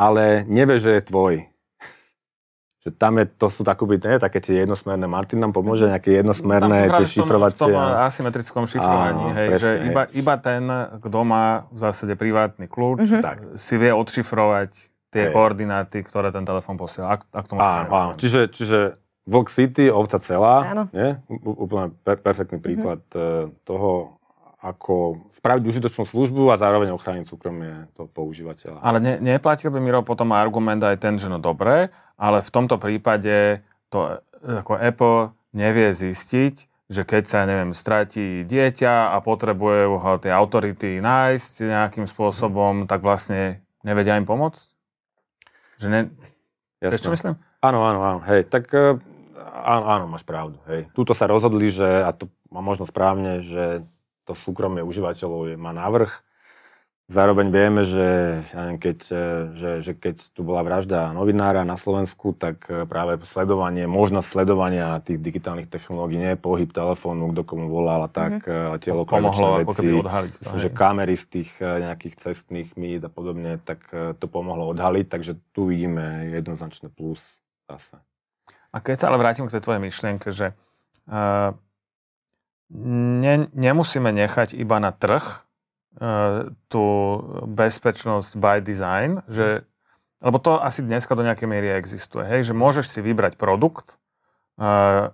[0.00, 1.34] ale nevie, že je tvoj.
[2.80, 5.92] Že tam je, to sú takoby, ne, také tie jednosmerné, Martin nám pomôže mhm.
[5.92, 7.60] nejaké jednosmerné tie šifrovacie.
[7.60, 10.64] V tom, v tom asymetrickom šifrovaní, Áno, hej, presne, že iba, iba ten,
[11.04, 13.20] kto má v zásade privátny kľúč, mm-hmm.
[13.20, 14.70] tak si vie odšifrovať
[15.12, 15.32] tie hej.
[15.36, 17.20] koordináty, ktoré ten telefón posiela.
[17.20, 18.12] Ak, ak to áno, áno.
[18.16, 18.78] Čiže, čiže
[19.28, 20.84] Vlk City, ovca celá, áno.
[20.96, 21.20] Nie?
[21.44, 23.68] úplne per, perfektný príklad mm-hmm.
[23.68, 24.19] toho,
[24.60, 28.84] ako spraviť užitočnú službu a zároveň ochrániť súkromie toho používateľa.
[28.84, 31.88] Ale ne, neplatil by Miro potom argument aj ten, že no dobre,
[32.20, 36.54] ale v tomto prípade to ako Apple nevie zistiť,
[36.90, 43.00] že keď sa, neviem, stratí dieťa a potrebujú ho tie autority nájsť nejakým spôsobom, tak
[43.00, 44.60] vlastne nevedia im pomôcť?
[45.80, 46.00] Že ne...
[46.82, 47.00] Jasne.
[47.00, 47.34] čo myslím?
[47.60, 48.20] Áno, áno, áno.
[48.24, 48.96] Hej, tak e,
[49.64, 50.56] áno, áno, máš pravdu.
[50.66, 50.88] Hej.
[50.96, 53.84] Tuto sa rozhodli, že, a to má možno správne, že
[54.30, 56.14] to súkromie užívateľov je, má návrh.
[57.10, 59.24] Zároveň vieme, že, ja neviem, keď, e,
[59.58, 65.02] že, že keď tu bola vražda novinára na Slovensku, tak e, práve sledovanie, možnosť sledovania
[65.02, 68.78] tých digitálnych technológií, nie pohyb telefónu, kto komu volal a tak, mm-hmm.
[68.78, 73.90] tie lokalizačné veci, odhaliť to, že kamery z tých nejakých cestných mít a podobne, tak
[73.90, 77.98] to pomohlo odhaliť, takže tu vidíme jednoznačné plus zase.
[78.70, 80.54] A keď sa ale vrátim k tej tvojej myšlienke, že
[81.10, 81.58] uh,
[82.70, 85.36] ne, nemusíme nechať iba na trh e,
[86.70, 86.86] tú
[87.50, 89.66] bezpečnosť by design, že,
[90.22, 93.98] lebo to asi dneska do nejakej miery existuje, hej, že môžeš si vybrať produkt,
[94.56, 95.10] e,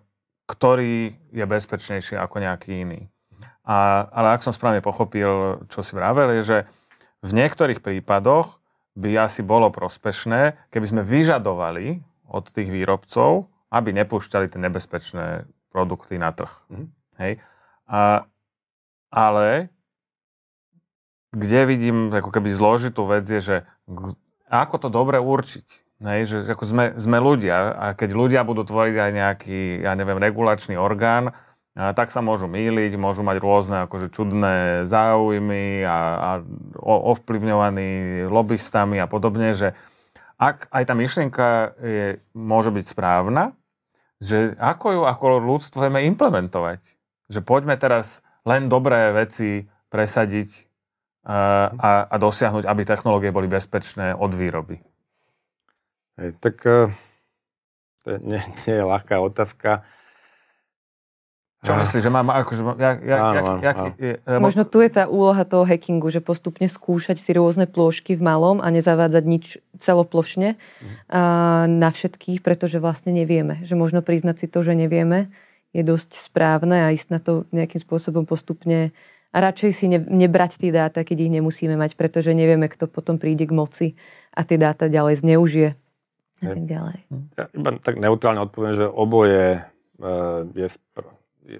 [0.46, 3.10] ktorý je bezpečnejší ako nejaký iný.
[3.66, 6.58] A, ale ak som správne pochopil, čo si vravel, je, že
[7.26, 8.62] v niektorých prípadoch
[8.94, 16.16] by asi bolo prospešné, keby sme vyžadovali od tých výrobcov, aby nepúšťali tie nebezpečné produkty
[16.16, 16.52] na trh.
[16.70, 16.95] Mm.
[17.20, 17.42] Hej?
[17.86, 18.26] A,
[19.10, 19.70] ale
[21.36, 23.56] kde vidím ako keby zložitú vec je, že
[24.48, 25.86] ako to dobre určiť.
[25.96, 30.20] Hej, že ako sme, sme ľudia a keď ľudia budú tvoriť aj nejaký, ja neviem,
[30.20, 31.32] regulačný orgán,
[31.76, 36.30] a tak sa môžu míliť, môžu mať rôzne akože čudné záujmy a, a
[36.80, 39.76] ovplyvňovaní lobbystami a podobne, že
[40.40, 41.46] ak aj tá myšlienka
[41.80, 43.52] je, môže byť správna,
[44.20, 46.96] že ako ju ako ľudstvo vieme implementovať.
[47.26, 50.70] Že poďme teraz len dobré veci presadiť
[51.26, 54.78] a, a, a dosiahnuť, aby technológie boli bezpečné od výroby.
[56.22, 56.86] Hej, tak uh,
[58.06, 59.82] to nie, nie je ľahká otázka.
[61.66, 62.62] Čo uh, myslíš, že mám akože...
[62.78, 63.90] Jak, jak, áno, jak, jak, áno.
[63.98, 64.42] Je, lebo...
[64.46, 68.62] Možno tu je tá úloha toho hackingu, že postupne skúšať si rôzne plôžky v malom
[68.62, 73.66] a nezavádzať nič celoplošne uh, na všetkých, pretože vlastne nevieme.
[73.66, 75.34] Že možno priznať si to, že nevieme
[75.76, 78.96] je dosť správne a ísť na to nejakým spôsobom postupne
[79.36, 83.20] a radšej si ne, nebrať tie dáta, keď ich nemusíme mať, pretože nevieme, kto potom
[83.20, 83.86] príde k moci
[84.32, 85.70] a tie dáta ďalej zneužije.
[86.40, 86.98] A tak ďalej.
[87.36, 90.08] Ja iba tak neutrálne odpoviem, že oboje e,
[90.56, 90.68] je,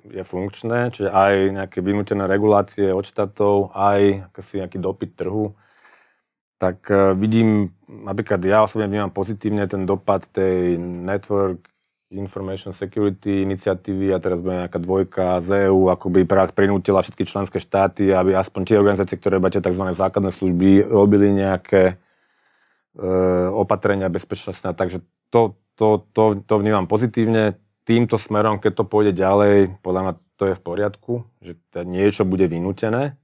[0.09, 5.52] je funkčné, čiže aj nejaké vynútené regulácie od štátov, aj si nejaký dopyt trhu,
[6.57, 11.75] tak e, vidím, napríklad ja osobne vnímam pozitívne ten dopad tej network
[12.14, 16.22] Information Security iniciatívy a teraz bude nejaká dvojka z EU, ako by
[16.54, 19.82] prinútila všetky členské štáty, aby aspoň tie organizácie, ktoré máte tzv.
[19.90, 21.98] základné služby, robili nejaké
[22.94, 23.08] e,
[23.50, 24.78] opatrenia bezpečnostné.
[24.78, 25.02] Takže
[25.34, 27.58] to, to, to, to vnímam pozitívne.
[27.82, 32.46] Týmto smerom, keď to pôjde ďalej, podľa mňa to je v poriadku, že niečo bude
[32.46, 33.18] vynútené.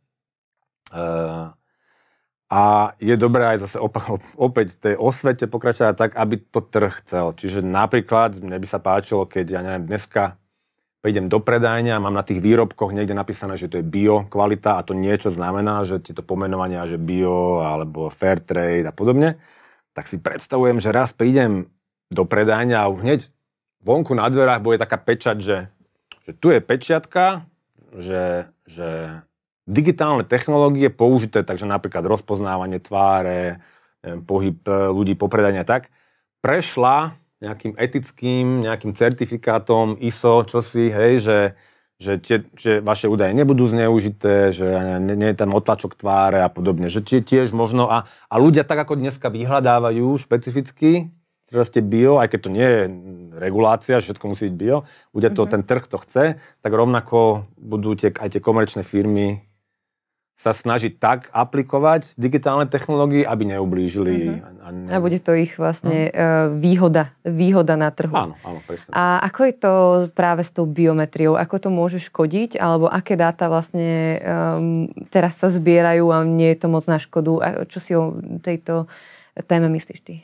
[2.53, 3.81] A je dobré aj zase
[4.37, 7.33] opäť tej osvete pokračovať tak, aby to trh chcel.
[7.33, 10.37] Čiže napríklad, mne by sa páčilo, keď, ja neviem, dneska
[11.01, 14.85] prídem do predajňa mám na tých výrobkoch niekde napísané, že to je bio kvalita a
[14.85, 19.41] to niečo znamená, že tieto pomenovania, že bio alebo fair trade a podobne,
[19.97, 21.73] tak si predstavujem, že raz prídem
[22.13, 23.33] do predajňa a hneď
[23.81, 25.59] vonku na dverách bude taká pečať, že,
[26.29, 27.49] že tu je pečiatka,
[27.97, 29.25] že, že
[29.73, 33.65] digitálne technológie použité, takže napríklad rozpoznávanie tváre,
[34.05, 35.89] neviem, pohyb e, ľudí po predania tak,
[36.45, 41.39] prešla nejakým etickým, nejakým certifikátom ISO, čo si, hej, že,
[41.99, 44.67] že, tie, že vaše údaje nebudú zneužité, že
[45.03, 46.87] nie, nie je tam otlačok tváre a podobne.
[46.87, 51.11] Že tie, tiež možno, a, a ľudia tak ako dneska vyhľadávajú špecificky,
[51.51, 52.83] teraz ste bio, aj keď to nie je
[53.37, 55.53] regulácia, všetko musí byť bio, ľudia to, mm-hmm.
[55.59, 59.52] ten trh to chce, tak rovnako budú tie, aj tie komerčné firmy
[60.37, 64.43] sa snažiť tak aplikovať digitálne technológie, aby neublížili.
[64.43, 64.67] Uh-huh.
[64.67, 64.91] A, ne...
[64.91, 66.51] a bude to ich vlastne uh-huh.
[66.59, 68.11] výhoda, výhoda na trhu.
[68.11, 68.91] Áno, áno, presne.
[68.91, 69.73] A ako je to
[70.11, 71.39] práve s tou biometriou?
[71.39, 72.59] Ako to môže škodiť?
[72.59, 77.33] Alebo aké dáta vlastne um, teraz sa zbierajú a nie je to moc na škodu?
[77.39, 78.91] A čo si o tejto
[79.47, 80.15] téme myslíš ty?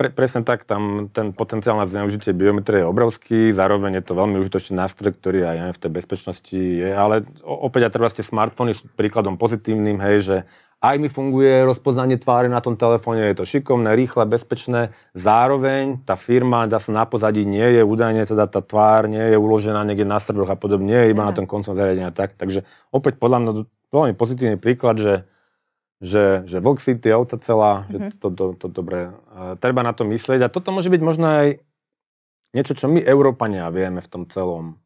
[0.00, 4.40] Pre, presne tak, tam ten potenciál na zneužitie biometrie je obrovský, zároveň je to veľmi
[4.40, 8.88] užitočný nástroj, ktorý aj v tej bezpečnosti je, ale opäť aj treba ste smartfóny sú
[8.96, 10.36] príkladom pozitívnym, hej, že
[10.80, 14.96] aj mi funguje rozpoznanie tváre na tom telefóne, je to šikovné, rýchle, bezpečné.
[15.12, 19.36] Zároveň tá firma, dá sa na pozadí, nie je údajne, teda tá tvár nie je
[19.36, 22.40] uložená niekde na serveroch a podobne, nie je iba na tom koncom zariadenia tak.
[22.40, 23.50] Takže opäť podľa mňa
[23.92, 25.28] veľmi pozitívny príklad, že
[26.00, 27.92] že, že Vox City, auta celá, mm-hmm.
[27.92, 28.10] že mhm.
[28.16, 29.12] to, to, to, to dobre.
[29.30, 31.46] Uh, treba na to myslieť a toto môže byť možno aj
[32.56, 34.80] niečo, čo my, Európania, vieme v tom celom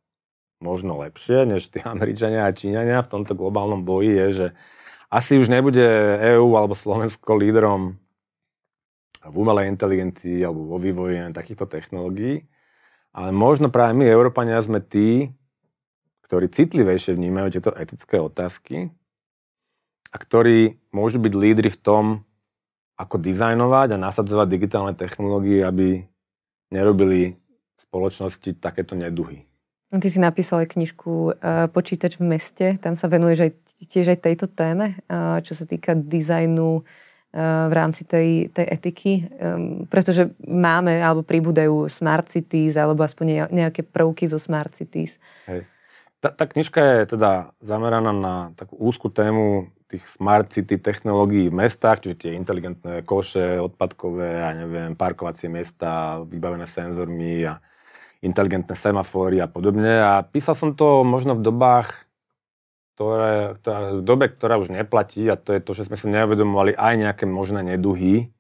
[0.59, 4.47] možno lepšie, než tí Američania a Číňania v tomto globálnom boji je, že
[5.15, 5.87] asi už nebude
[6.19, 8.03] EÚ alebo Slovensko lídrom
[9.25, 12.45] v umelej inteligencii alebo vo vývoji takýchto technológií,
[13.15, 15.31] ale možno práve my, Európania, sme tí,
[16.27, 18.91] ktorí citlivejšie vnímajú tieto etické otázky
[20.15, 22.05] a ktorí môžu byť lídry v tom,
[22.95, 26.07] ako dizajnovať a nasadzovať digitálne technológie, aby
[26.71, 27.35] nerobili
[27.75, 29.43] spoločnosti takéto neduhy.
[29.91, 33.51] Ty si napísal aj knižku uh, Počítač v meste, tam sa venuješ aj,
[33.91, 36.85] tiež aj tejto téme, uh, čo sa týka dizajnu uh,
[37.67, 39.27] v rámci tej, tej etiky,
[39.91, 45.19] pretože máme alebo pribúdajú smart cities alebo aspoň nejaké prvky zo smart cities.
[45.51, 45.67] Hej.
[46.23, 51.59] Tá, tá knižka je teda zameraná na takú úzku tému tých smart city technológií v
[51.63, 57.63] mestách, čiže tie inteligentné koše, odpadkové a neviem, parkovacie miesta vybavené senzormi a
[58.19, 60.03] inteligentné semafóry a podobne.
[60.03, 62.11] A písal som to možno v dobách,
[62.99, 63.55] ktoré,
[63.95, 67.25] v dobe, ktorá už neplatí a to je to, že sme si neuvedomovali aj nejaké
[67.31, 68.34] možné neduhy,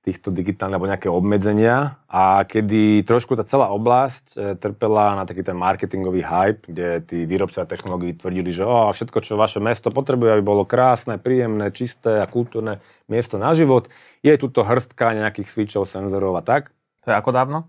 [0.00, 5.44] týchto digitálnych alebo nejaké obmedzenia a kedy trošku tá celá oblasť e, trpela na taký
[5.44, 10.40] ten marketingový hype, kde tí výrobcovia technológií tvrdili, že oh, všetko, čo vaše mesto potrebuje,
[10.40, 12.80] aby bolo krásne, príjemné, čisté a kultúrne
[13.12, 13.92] miesto na život,
[14.24, 16.72] je tuto hrstka nejakých switchov, senzorov a tak.
[17.04, 17.68] To je ako dávno?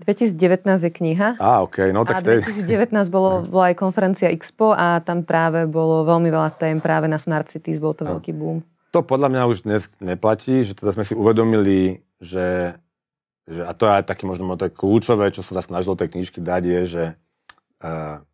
[0.00, 1.28] 2019 je kniha.
[1.36, 2.40] Á, ok, no tak vtedy...
[2.72, 7.20] 2019 bolo, bola aj konferencia Expo a tam práve bolo veľmi veľa tém práve na
[7.20, 8.16] Smart Cities, bol to no.
[8.16, 8.64] veľký boom
[8.96, 12.80] to podľa mňa už dnes neplatí, že teda sme si uvedomili, že,
[13.44, 16.40] že a to je aj také možno to kľúčové, čo som sa snažil tej knižky
[16.40, 17.04] dať, je, že
[17.84, 18.24] uh,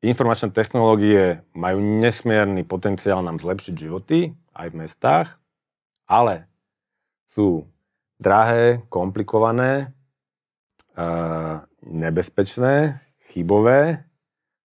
[0.00, 5.36] informačné technológie majú nesmierny potenciál nám zlepšiť životy aj v mestách,
[6.08, 6.48] ale
[7.28, 7.68] sú
[8.16, 9.92] drahé, komplikované,
[10.96, 13.04] uh, nebezpečné,
[13.36, 14.08] chybové,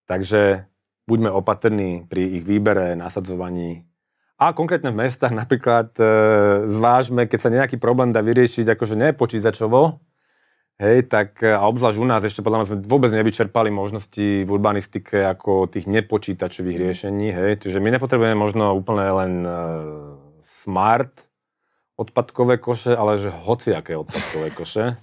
[0.08, 0.72] takže
[1.04, 3.84] buďme opatrní pri ich výbere, nasadzovaní
[4.38, 6.06] a konkrétne v mestách napríklad e,
[6.68, 10.02] zvážme, keď sa nejaký problém dá vyriešiť akože nepočítačovo,
[10.82, 14.50] hej, tak e, a obzvlášť u nás ešte podľa mňa sme vôbec nevyčerpali možnosti v
[14.50, 19.52] urbanistike ako tých nepočítačových riešení, hej, čiže my nepotrebujeme možno úplne len e,
[20.66, 21.14] smart
[21.94, 24.98] odpadkové koše, ale že hociaké odpadkové koše.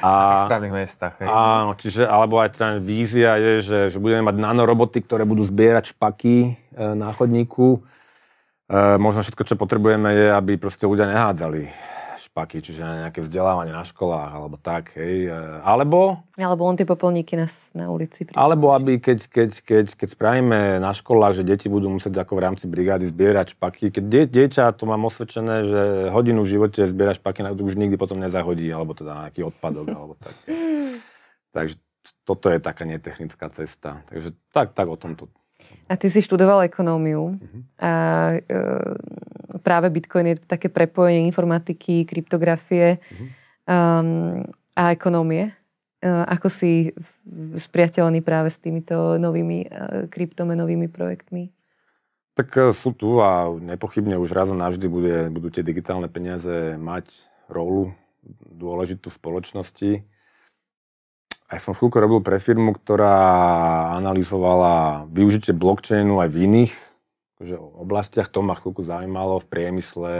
[0.00, 1.14] A, v správnych mestách.
[1.20, 1.28] Hej.
[1.28, 5.92] Áno, čiže, alebo aj teda vízia je, že, že budeme mať nanoroboty, ktoré budú zbierať
[5.92, 6.50] špaky e,
[6.96, 7.84] na chodníku
[8.66, 11.70] E, možno všetko, čo potrebujeme, je, aby proste ľudia nehádzali
[12.36, 15.32] špaky, čiže na nejaké vzdelávanie na školách, alebo tak, hej.
[15.32, 16.20] E, alebo...
[16.36, 18.28] Alebo on tie popolníky na, na ulici.
[18.28, 18.36] Prípadne.
[18.36, 22.44] Alebo aby, keď, keď, keď, keď spravíme na školách, že deti budú musieť ako v
[22.44, 25.80] rámci brigády zbierať špaky, keď die, dieťa, to mám osvedčené, že
[26.12, 30.12] hodinu v živote zbiera špaky, to už nikdy potom nezahodí, alebo teda nejaký odpadok, alebo
[30.20, 30.36] tak.
[31.56, 31.80] Takže
[32.28, 34.04] toto je taká netechnická cesta.
[34.12, 35.32] Takže tak, tak o tomto
[35.88, 37.62] A ty si študoval ekonómiu uh-huh.
[37.80, 37.92] a
[38.36, 38.40] e,
[39.64, 43.26] práve Bitcoin je také prepojenie informatiky, kryptografie uh-huh.
[43.64, 44.44] um,
[44.76, 45.56] a ekonómie.
[46.04, 46.92] Uh, ako si
[47.56, 51.48] spriateľný práve s týmito novými uh, kryptomenovými projektmi?
[52.36, 56.76] Tak e, sú tu a nepochybne už raz a navždy bude, budú tie digitálne peniaze
[56.76, 57.96] mať rolu
[58.44, 59.90] dôležitú v spoločnosti.
[61.46, 63.14] Aj som chvíľku robil pre firmu, ktorá
[63.94, 66.72] analyzovala využitie blockchainu aj v iných
[67.38, 68.28] akože, oblastiach.
[68.34, 70.14] To ma chvíľku zaujímalo v priemysle,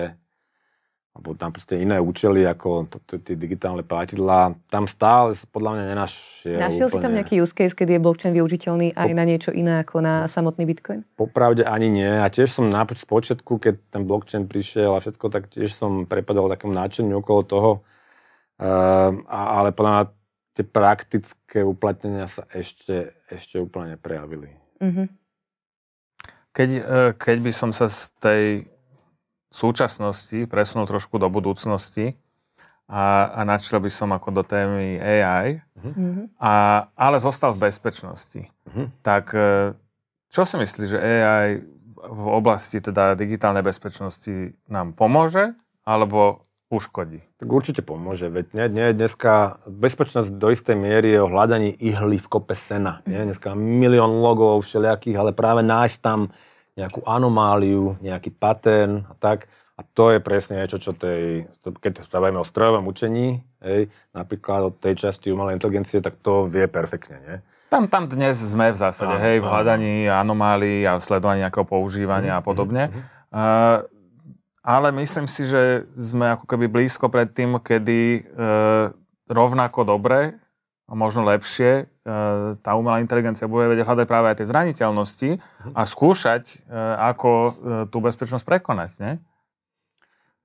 [1.17, 4.55] alebo tam proste iné účely ako tie digitálne platidlá.
[4.71, 7.01] Tam stále podľa mňa nenašiel Našiel úplne...
[7.01, 9.17] si tam nejaký use case, kedy je blockchain využiteľný aj po...
[9.17, 11.03] na niečo iné ako na samotný Bitcoin?
[11.19, 12.07] Popravde ani nie.
[12.07, 16.53] A tiež som na počiatku, keď ten blockchain prišiel a všetko, tak tiež som prepadol
[16.53, 17.71] takému náčeniu okolo toho.
[18.61, 20.05] Uh, ale podľa mňa
[20.57, 24.57] tie praktické uplatnenia sa ešte, ešte úplne neprejavili.
[24.81, 25.07] Mm-hmm.
[26.57, 28.45] Keď, e, keď by som sa z tej
[29.53, 32.17] súčasnosti presunul trošku do budúcnosti
[32.89, 36.41] a, a načiel by som ako do témy AI, mm-hmm.
[36.41, 36.53] a,
[36.97, 38.49] ale zostal v bezpečnosti.
[38.49, 38.87] Mm-hmm.
[39.05, 39.77] Tak e,
[40.33, 41.61] čo si myslíš, že AI
[42.07, 45.53] v oblasti teda digitálnej bezpečnosti nám pomôže
[45.85, 47.23] alebo uškodí?
[47.39, 52.19] Tak určite pomôže, veď nie, nie, dneska bezpečnosť do istej miery je o hľadaní ihly
[52.19, 53.03] v kope sena.
[53.07, 53.23] Nie?
[53.23, 56.35] Dneska milión logov všelijakých, ale práve nájsť tam
[56.77, 59.49] nejakú anomáliu, nejaký pattern a tak.
[59.77, 64.73] A to je presne niečo, čo tej, keď sa bavíme o strojovom učení, hej, napríklad
[64.73, 67.37] od tej časti umelej inteligencie, tak to vie perfektne, nie?
[67.69, 72.39] Tam, tam dnes sme v zásade, áno, hej, v hľadaní anomálií a sledovaní nejakého používania
[72.39, 72.83] mm, a podobne.
[72.89, 72.97] Mm,
[73.37, 73.85] uh,
[74.67, 78.91] ale myslím si, že sme ako keby blízko pred tým, kedy uh,
[79.31, 80.43] rovnako dobre
[80.87, 81.85] a možno lepšie, e,
[82.63, 85.31] tá umelá inteligencia bude vedieť hľadať práve aj tie zraniteľnosti
[85.75, 86.57] a skúšať, e,
[87.11, 87.51] ako e,
[87.91, 89.15] tú bezpečnosť prekonať, nie?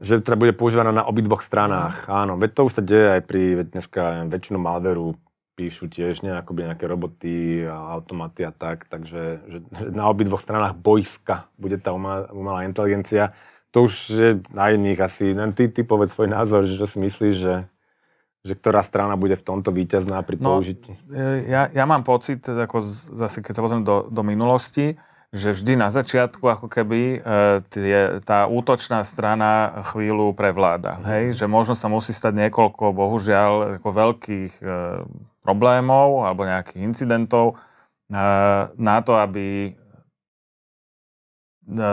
[0.02, 2.42] Že teda bude používaná na obidvoch stranách, áno.
[2.42, 4.02] Veď to už sa deje aj pri, veď dneska
[4.34, 5.14] väčšinu malveru
[5.54, 10.74] píšu tiež nejaké, nejaké roboty a automaty a tak, takže že, že na obidvoch stranách
[10.74, 13.38] bojska bude tá umelá, umelá inteligencia.
[13.72, 17.00] To už je na iných asi, len ty, ty povedz svoj názor, že čo si
[17.00, 17.56] myslíš, že
[18.42, 20.98] že ktorá strana bude v tomto víťazná pri no, použití?
[21.14, 22.82] E, ja, ja mám pocit, ako
[23.14, 24.98] zase keď sa pozriem do, do minulosti,
[25.32, 27.18] že vždy na začiatku ako keby e,
[27.72, 31.00] tie, tá útočná strana chvíľu prevláda.
[31.00, 31.04] Mm.
[31.08, 31.24] Hej?
[31.40, 34.64] Že možno sa musí stať niekoľko, bohužiaľ, ako veľkých e,
[35.46, 37.56] problémov alebo nejakých incidentov e,
[38.76, 39.78] na to, aby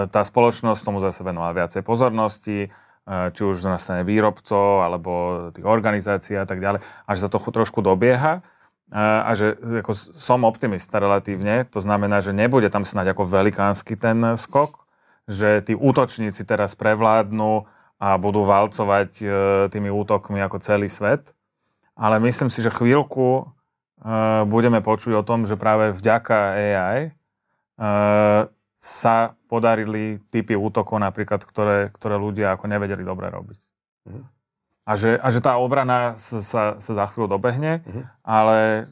[0.08, 2.72] tá spoločnosť tomu zase venovala viacej pozornosti,
[3.08, 5.10] či už na strane výrobcov alebo
[5.52, 8.44] tých organizácií a tak ďalej, až sa to trošku dobieha
[8.92, 14.36] a že ako som optimista relatívne, to znamená, že nebude tam snáď ako velikánsky ten
[14.40, 14.88] skok,
[15.28, 17.68] že tí útočníci teraz prevládnu
[18.00, 19.26] a budú valcovať e,
[19.68, 21.36] tými útokmi ako celý svet.
[21.98, 23.44] Ale myslím si, že chvíľku e,
[24.48, 27.10] budeme počuť o tom, že práve vďaka AI e,
[28.78, 33.60] sa podarili typy útokov napríklad, ktoré, ktoré ľudia ako nevedeli dobre robiť.
[34.06, 34.22] Mm.
[34.88, 38.02] A, že, a že tá obrana sa, sa, sa za chvíľu dobehne, mm.
[38.22, 38.86] ale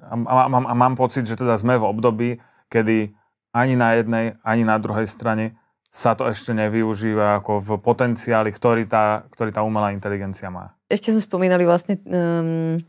[0.00, 2.30] a, a, a, a mám pocit, že teda sme v období,
[2.72, 3.12] kedy
[3.52, 5.60] ani na jednej, ani na druhej strane
[5.92, 10.72] sa to ešte nevyužíva ako v potenciáli, ktorý tá, ktorý tá umelá inteligencia má.
[10.88, 12.80] Ešte sme spomínali vlastne, um,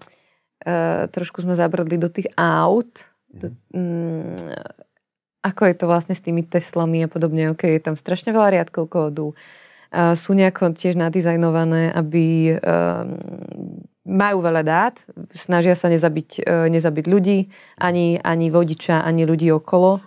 [0.63, 3.03] uh, trošku sme zabrdli do tých aut.
[3.27, 4.31] Do, um,
[5.43, 7.51] ako je to vlastne s tými Teslami a podobne?
[7.51, 9.35] OK, je tam strašne veľa riadkov kódu.
[9.93, 12.57] Sú nejako tiež nadizajnované, aby um,
[14.07, 14.95] majú veľa dát,
[15.37, 20.01] snažia sa nezabiť, uh, nezabiť ľudí, ani, ani vodiča, ani ľudí okolo.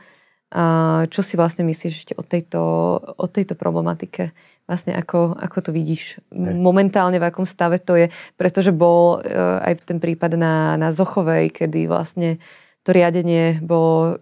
[0.50, 0.64] A
[1.06, 2.60] čo si vlastne myslíš ešte o tejto,
[3.14, 4.34] o tejto problematike?
[4.66, 8.10] Vlastne ako, ako to vidíš momentálne, v akom stave to je?
[8.34, 12.42] Pretože bol uh, aj ten prípad na, na Zochovej, kedy vlastne
[12.82, 14.18] to riadenie bolo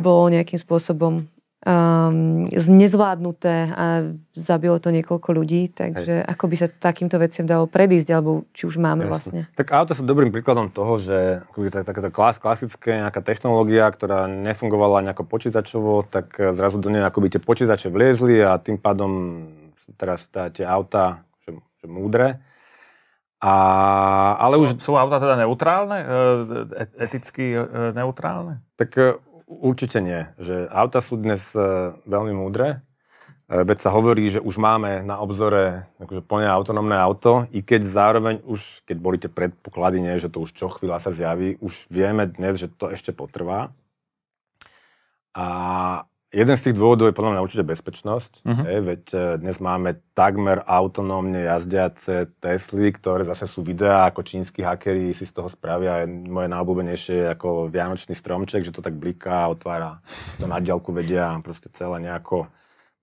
[0.00, 1.26] bolo nejakým spôsobom
[1.66, 3.86] um, nezvládnuté a
[4.32, 6.26] zabilo to niekoľko ľudí, takže Hej.
[6.30, 9.10] ako by sa takýmto veciam dalo predísť, alebo či už máme Jasne.
[9.10, 9.40] vlastne.
[9.58, 11.42] Tak auta sú dobrým príkladom toho, že
[11.82, 17.42] takéto klas, klasické nejaká technológia, ktorá nefungovala nejako počítačovo, tak zrazu do nej akoby tie
[17.42, 19.42] počítače vliezli a tým pádom
[19.98, 21.50] teraz tá, tie auta že,
[21.82, 22.38] že múdre.
[23.36, 23.54] A,
[24.40, 24.68] ale sú, už...
[24.80, 26.00] Sú auta teda neutrálne?
[26.00, 26.06] E,
[26.72, 28.64] e, eticky e, neutrálne?
[28.80, 30.26] Tak Určite nie.
[30.42, 32.82] Že auta sú dnes e, veľmi múdre.
[33.46, 37.86] E, veď sa hovorí, že už máme na obzore akože plne autonómne auto, i keď
[37.86, 41.86] zároveň už, keď boli tie predpoklady, nie, že to už čo chvíľa sa zjaví, už
[41.86, 43.70] vieme dnes, že to ešte potrvá.
[45.30, 45.46] A
[46.34, 48.32] jeden z tých dôvodov je podľa mňa určite bezpečnosť.
[48.42, 48.64] Uh-huh.
[48.66, 54.66] Hej, veď e, dnes máme takmer autonómne jazdiace Tesly, ktoré zase sú videá, ako čínsky
[54.66, 60.02] hakeri si z toho spravia moje najobľúbenejšie ako vianočný stromček, že to tak bliká, otvára,
[60.40, 62.50] to na diaľku vedia proste celé nejako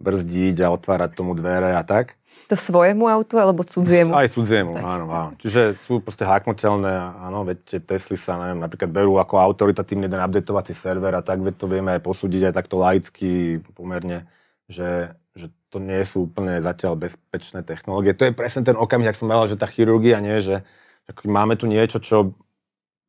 [0.02, 2.18] brzdiť a otvárať tomu dvere a tak.
[2.50, 4.12] To svojemu autu alebo cudziemu?
[4.12, 4.84] Aj cudziemu, tak.
[4.84, 5.32] áno, áno.
[5.40, 6.92] Čiže sú proste haknutelné,
[7.24, 11.40] áno, veď tie Tesly sa, neviem, napríklad berú ako autoritatívny jeden updateovací server a tak,
[11.40, 14.28] veď to vieme aj posúdiť aj takto laicky pomerne,
[14.68, 18.18] že, že to nie sú úplne zatiaľ bezpečné technológie.
[18.18, 20.68] To je presne ten okamih, ak som mal, že tá chirurgia nie, že,
[21.08, 22.36] že máme tu niečo, čo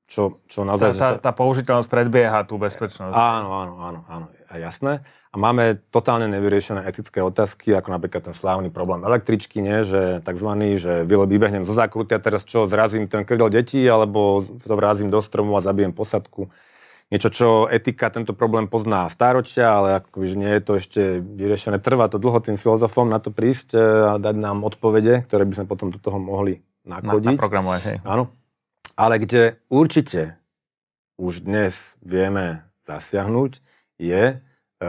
[0.04, 0.94] čo, čo naozaj...
[0.94, 3.16] Tá, tá, tá použiteľnosť predbieha tú bezpečnosť.
[3.16, 5.00] Áno, áno, áno, áno, a jasné.
[5.32, 9.82] A máme totálne nevyriešené etické otázky, ako napríklad ten slávny problém električky, nie?
[9.82, 14.74] že takzvaný, že vybehnem zo zákruty a teraz čo, zrazím ten krdel detí, alebo to
[14.76, 16.52] vrazím do stromu a zabijem posadku.
[17.12, 21.76] Niečo, čo etika tento problém pozná stáročia, ale akože nie je to ešte vyriešené.
[21.80, 23.78] Trvá to dlho tým filozofom na to prísť e,
[24.08, 27.36] a dať nám odpovede, ktoré by sme potom do toho mohli nakodiť.
[27.36, 27.98] Na, programovať, hej.
[28.08, 28.43] Áno
[28.94, 30.38] ale kde určite
[31.18, 33.62] už dnes vieme zasiahnuť,
[33.98, 34.24] je,
[34.82, 34.86] e,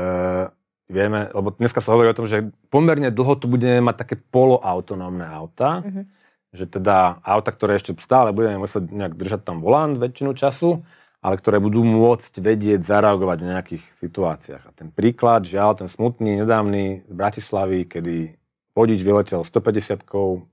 [0.89, 5.25] vieme, lebo dneska sa hovorí o tom, že pomerne dlho tu budeme mať také poloautonómne
[5.25, 6.05] auta, mm-hmm.
[6.53, 10.81] že teda auta, ktoré ešte stále budeme musieť nejak držať tam volant väčšinu času,
[11.25, 14.63] ale ktoré budú môcť vedieť zareagovať v nejakých situáciách.
[14.69, 18.37] A ten príklad, žiaľ, ten smutný, nedávny z Bratislavy, kedy
[18.77, 20.45] vodič vyletel 150 e,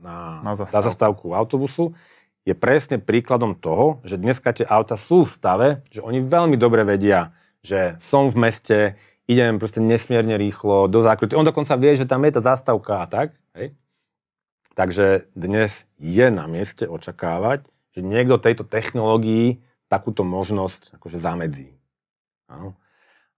[0.00, 0.72] na, na, zastávku.
[0.72, 1.92] na zastávku autobusu,
[2.42, 6.82] je presne príkladom toho, že dneska tie auta sú v stave, že oni veľmi dobre
[6.82, 7.30] vedia,
[7.62, 8.78] že som v meste,
[9.30, 11.38] idem proste nesmierne rýchlo do zákruty.
[11.38, 13.38] On dokonca vie, že tam je tá zastavka a tak.
[13.54, 13.78] Hej?
[14.74, 21.76] Takže dnes je na mieste očakávať, že niekto tejto technológii takúto možnosť akože zamedzí.
[22.50, 22.74] Áno.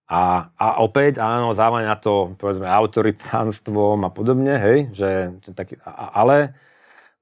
[0.05, 6.52] A, a opäť, áno, závania to, povedzme, autoritánstvom a podobne, hej, že, že taký, ale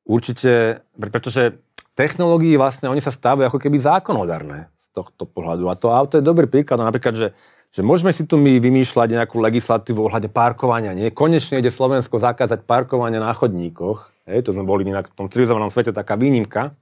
[0.03, 1.63] určite, pretože
[1.93, 5.69] technológií vlastne oni sa stávajú ako keby zákonodarné z tohto pohľadu.
[5.69, 6.81] A to auto je dobrý príklad.
[6.81, 7.29] No napríklad, že,
[7.73, 10.97] že môžeme si tu my vymýšľať nejakú legislatívu ohľade parkovania.
[10.97, 11.13] Nie?
[11.13, 14.09] Konečne ide Slovensko zakázať parkovanie na chodníkoch.
[14.29, 16.73] Hej, to sme boli inak v tom civilizovanom svete taká výnimka.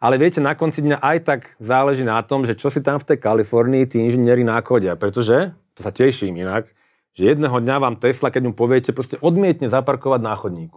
[0.00, 3.08] Ale viete, na konci dňa aj tak záleží na tom, že čo si tam v
[3.08, 5.00] tej Kalifornii tí inžinieri nákodia.
[5.00, 6.68] Pretože, to sa teším inak,
[7.16, 10.76] že jedného dňa vám Tesla, keď mu poviete, proste odmietne zaparkovať na chodníku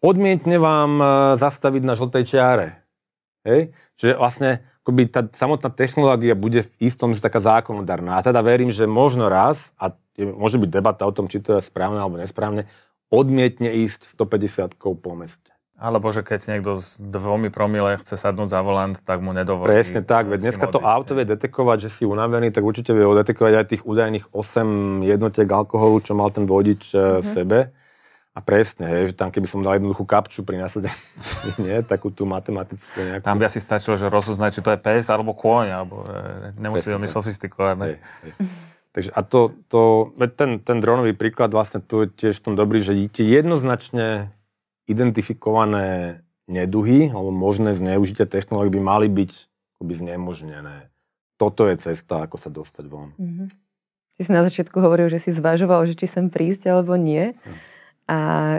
[0.00, 1.04] odmietne vám e,
[1.36, 2.68] zastaviť na žltej čiare.
[3.44, 3.72] Hej?
[3.96, 4.50] Čiže vlastne
[4.84, 8.18] akoby tá samotná technológia bude v istom taká zákonodárna.
[8.18, 11.62] A teda verím, že možno raz, a môže byť debata o tom, či to je
[11.64, 12.66] správne alebo nesprávne,
[13.12, 15.52] odmietne ísť 150 po meste.
[15.80, 19.72] Alebo že keď niekto s dvomi promile chce sadnúť za volant, tak mu nedovolí.
[19.72, 23.52] Presne tak, veď dneska to auto vie detekovať, že si unavený, tak určite vie odetekovať
[23.56, 27.20] aj tých údajných 8 jednotiek alkoholu, čo mal ten vodič mm-hmm.
[27.24, 27.58] v sebe.
[28.30, 30.94] A presne, hej, že tam keby som dal jednoduchú kapču pri nasadení,
[31.66, 33.26] nie, takú tú matematickú nejakú.
[33.26, 36.86] Tam by asi stačilo, že rozoznať, či to je pes alebo kôň, alebo e, nemusí
[36.86, 37.98] veľmi sofistikované.
[38.94, 42.82] Takže a to, to ten, ten dronový príklad vlastne tu je tiež v tom dobrý,
[42.82, 44.34] že tie jednoznačne
[44.86, 49.30] identifikované neduhy alebo možné zneužitia technológií by mali byť
[49.78, 50.90] akoby znemožnené.
[51.38, 53.14] Toto je cesta, ako sa dostať von.
[53.14, 53.48] Mm-hmm.
[54.18, 57.32] Ty si na začiatku hovoril, že si zvažoval, že či sem prísť alebo nie.
[57.32, 57.69] Hm.
[58.10, 58.16] A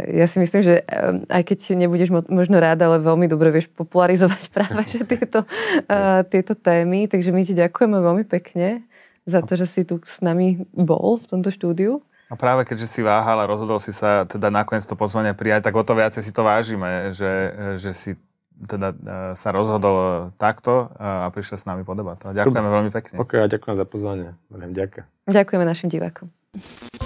[0.07, 0.79] ja si myslím, že
[1.27, 5.43] aj keď nebudeš možno ráda, ale veľmi dobre vieš popularizovať práve že tieto,
[5.91, 7.11] uh, tieto témy.
[7.11, 8.87] Takže my ti ďakujeme veľmi pekne
[9.27, 11.99] za to, že si tu s nami bol v tomto štúdiu.
[12.31, 15.75] A práve keďže si váhal a rozhodol si sa teda nakoniec to pozvanie prijať, tak
[15.75, 17.31] o to viacej si to vážime, že,
[17.75, 18.15] že si
[18.55, 18.95] teda
[19.35, 22.31] sa rozhodol takto a prišiel s nami po debatu.
[22.31, 23.15] Ďakujeme veľmi pekne.
[23.19, 24.31] Ok, a ďakujem za pozvanie.
[24.47, 25.05] Ďakujem.
[25.27, 26.31] Ďakujeme našim divákom.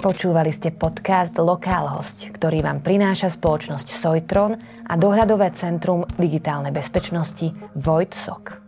[0.02, 4.58] Počúvali ste podcast Lokálhosť, ktorý vám prináša spoločnosť Sojtron
[4.90, 8.65] a dohľadové centrum digitálnej bezpečnosti Vojtsok.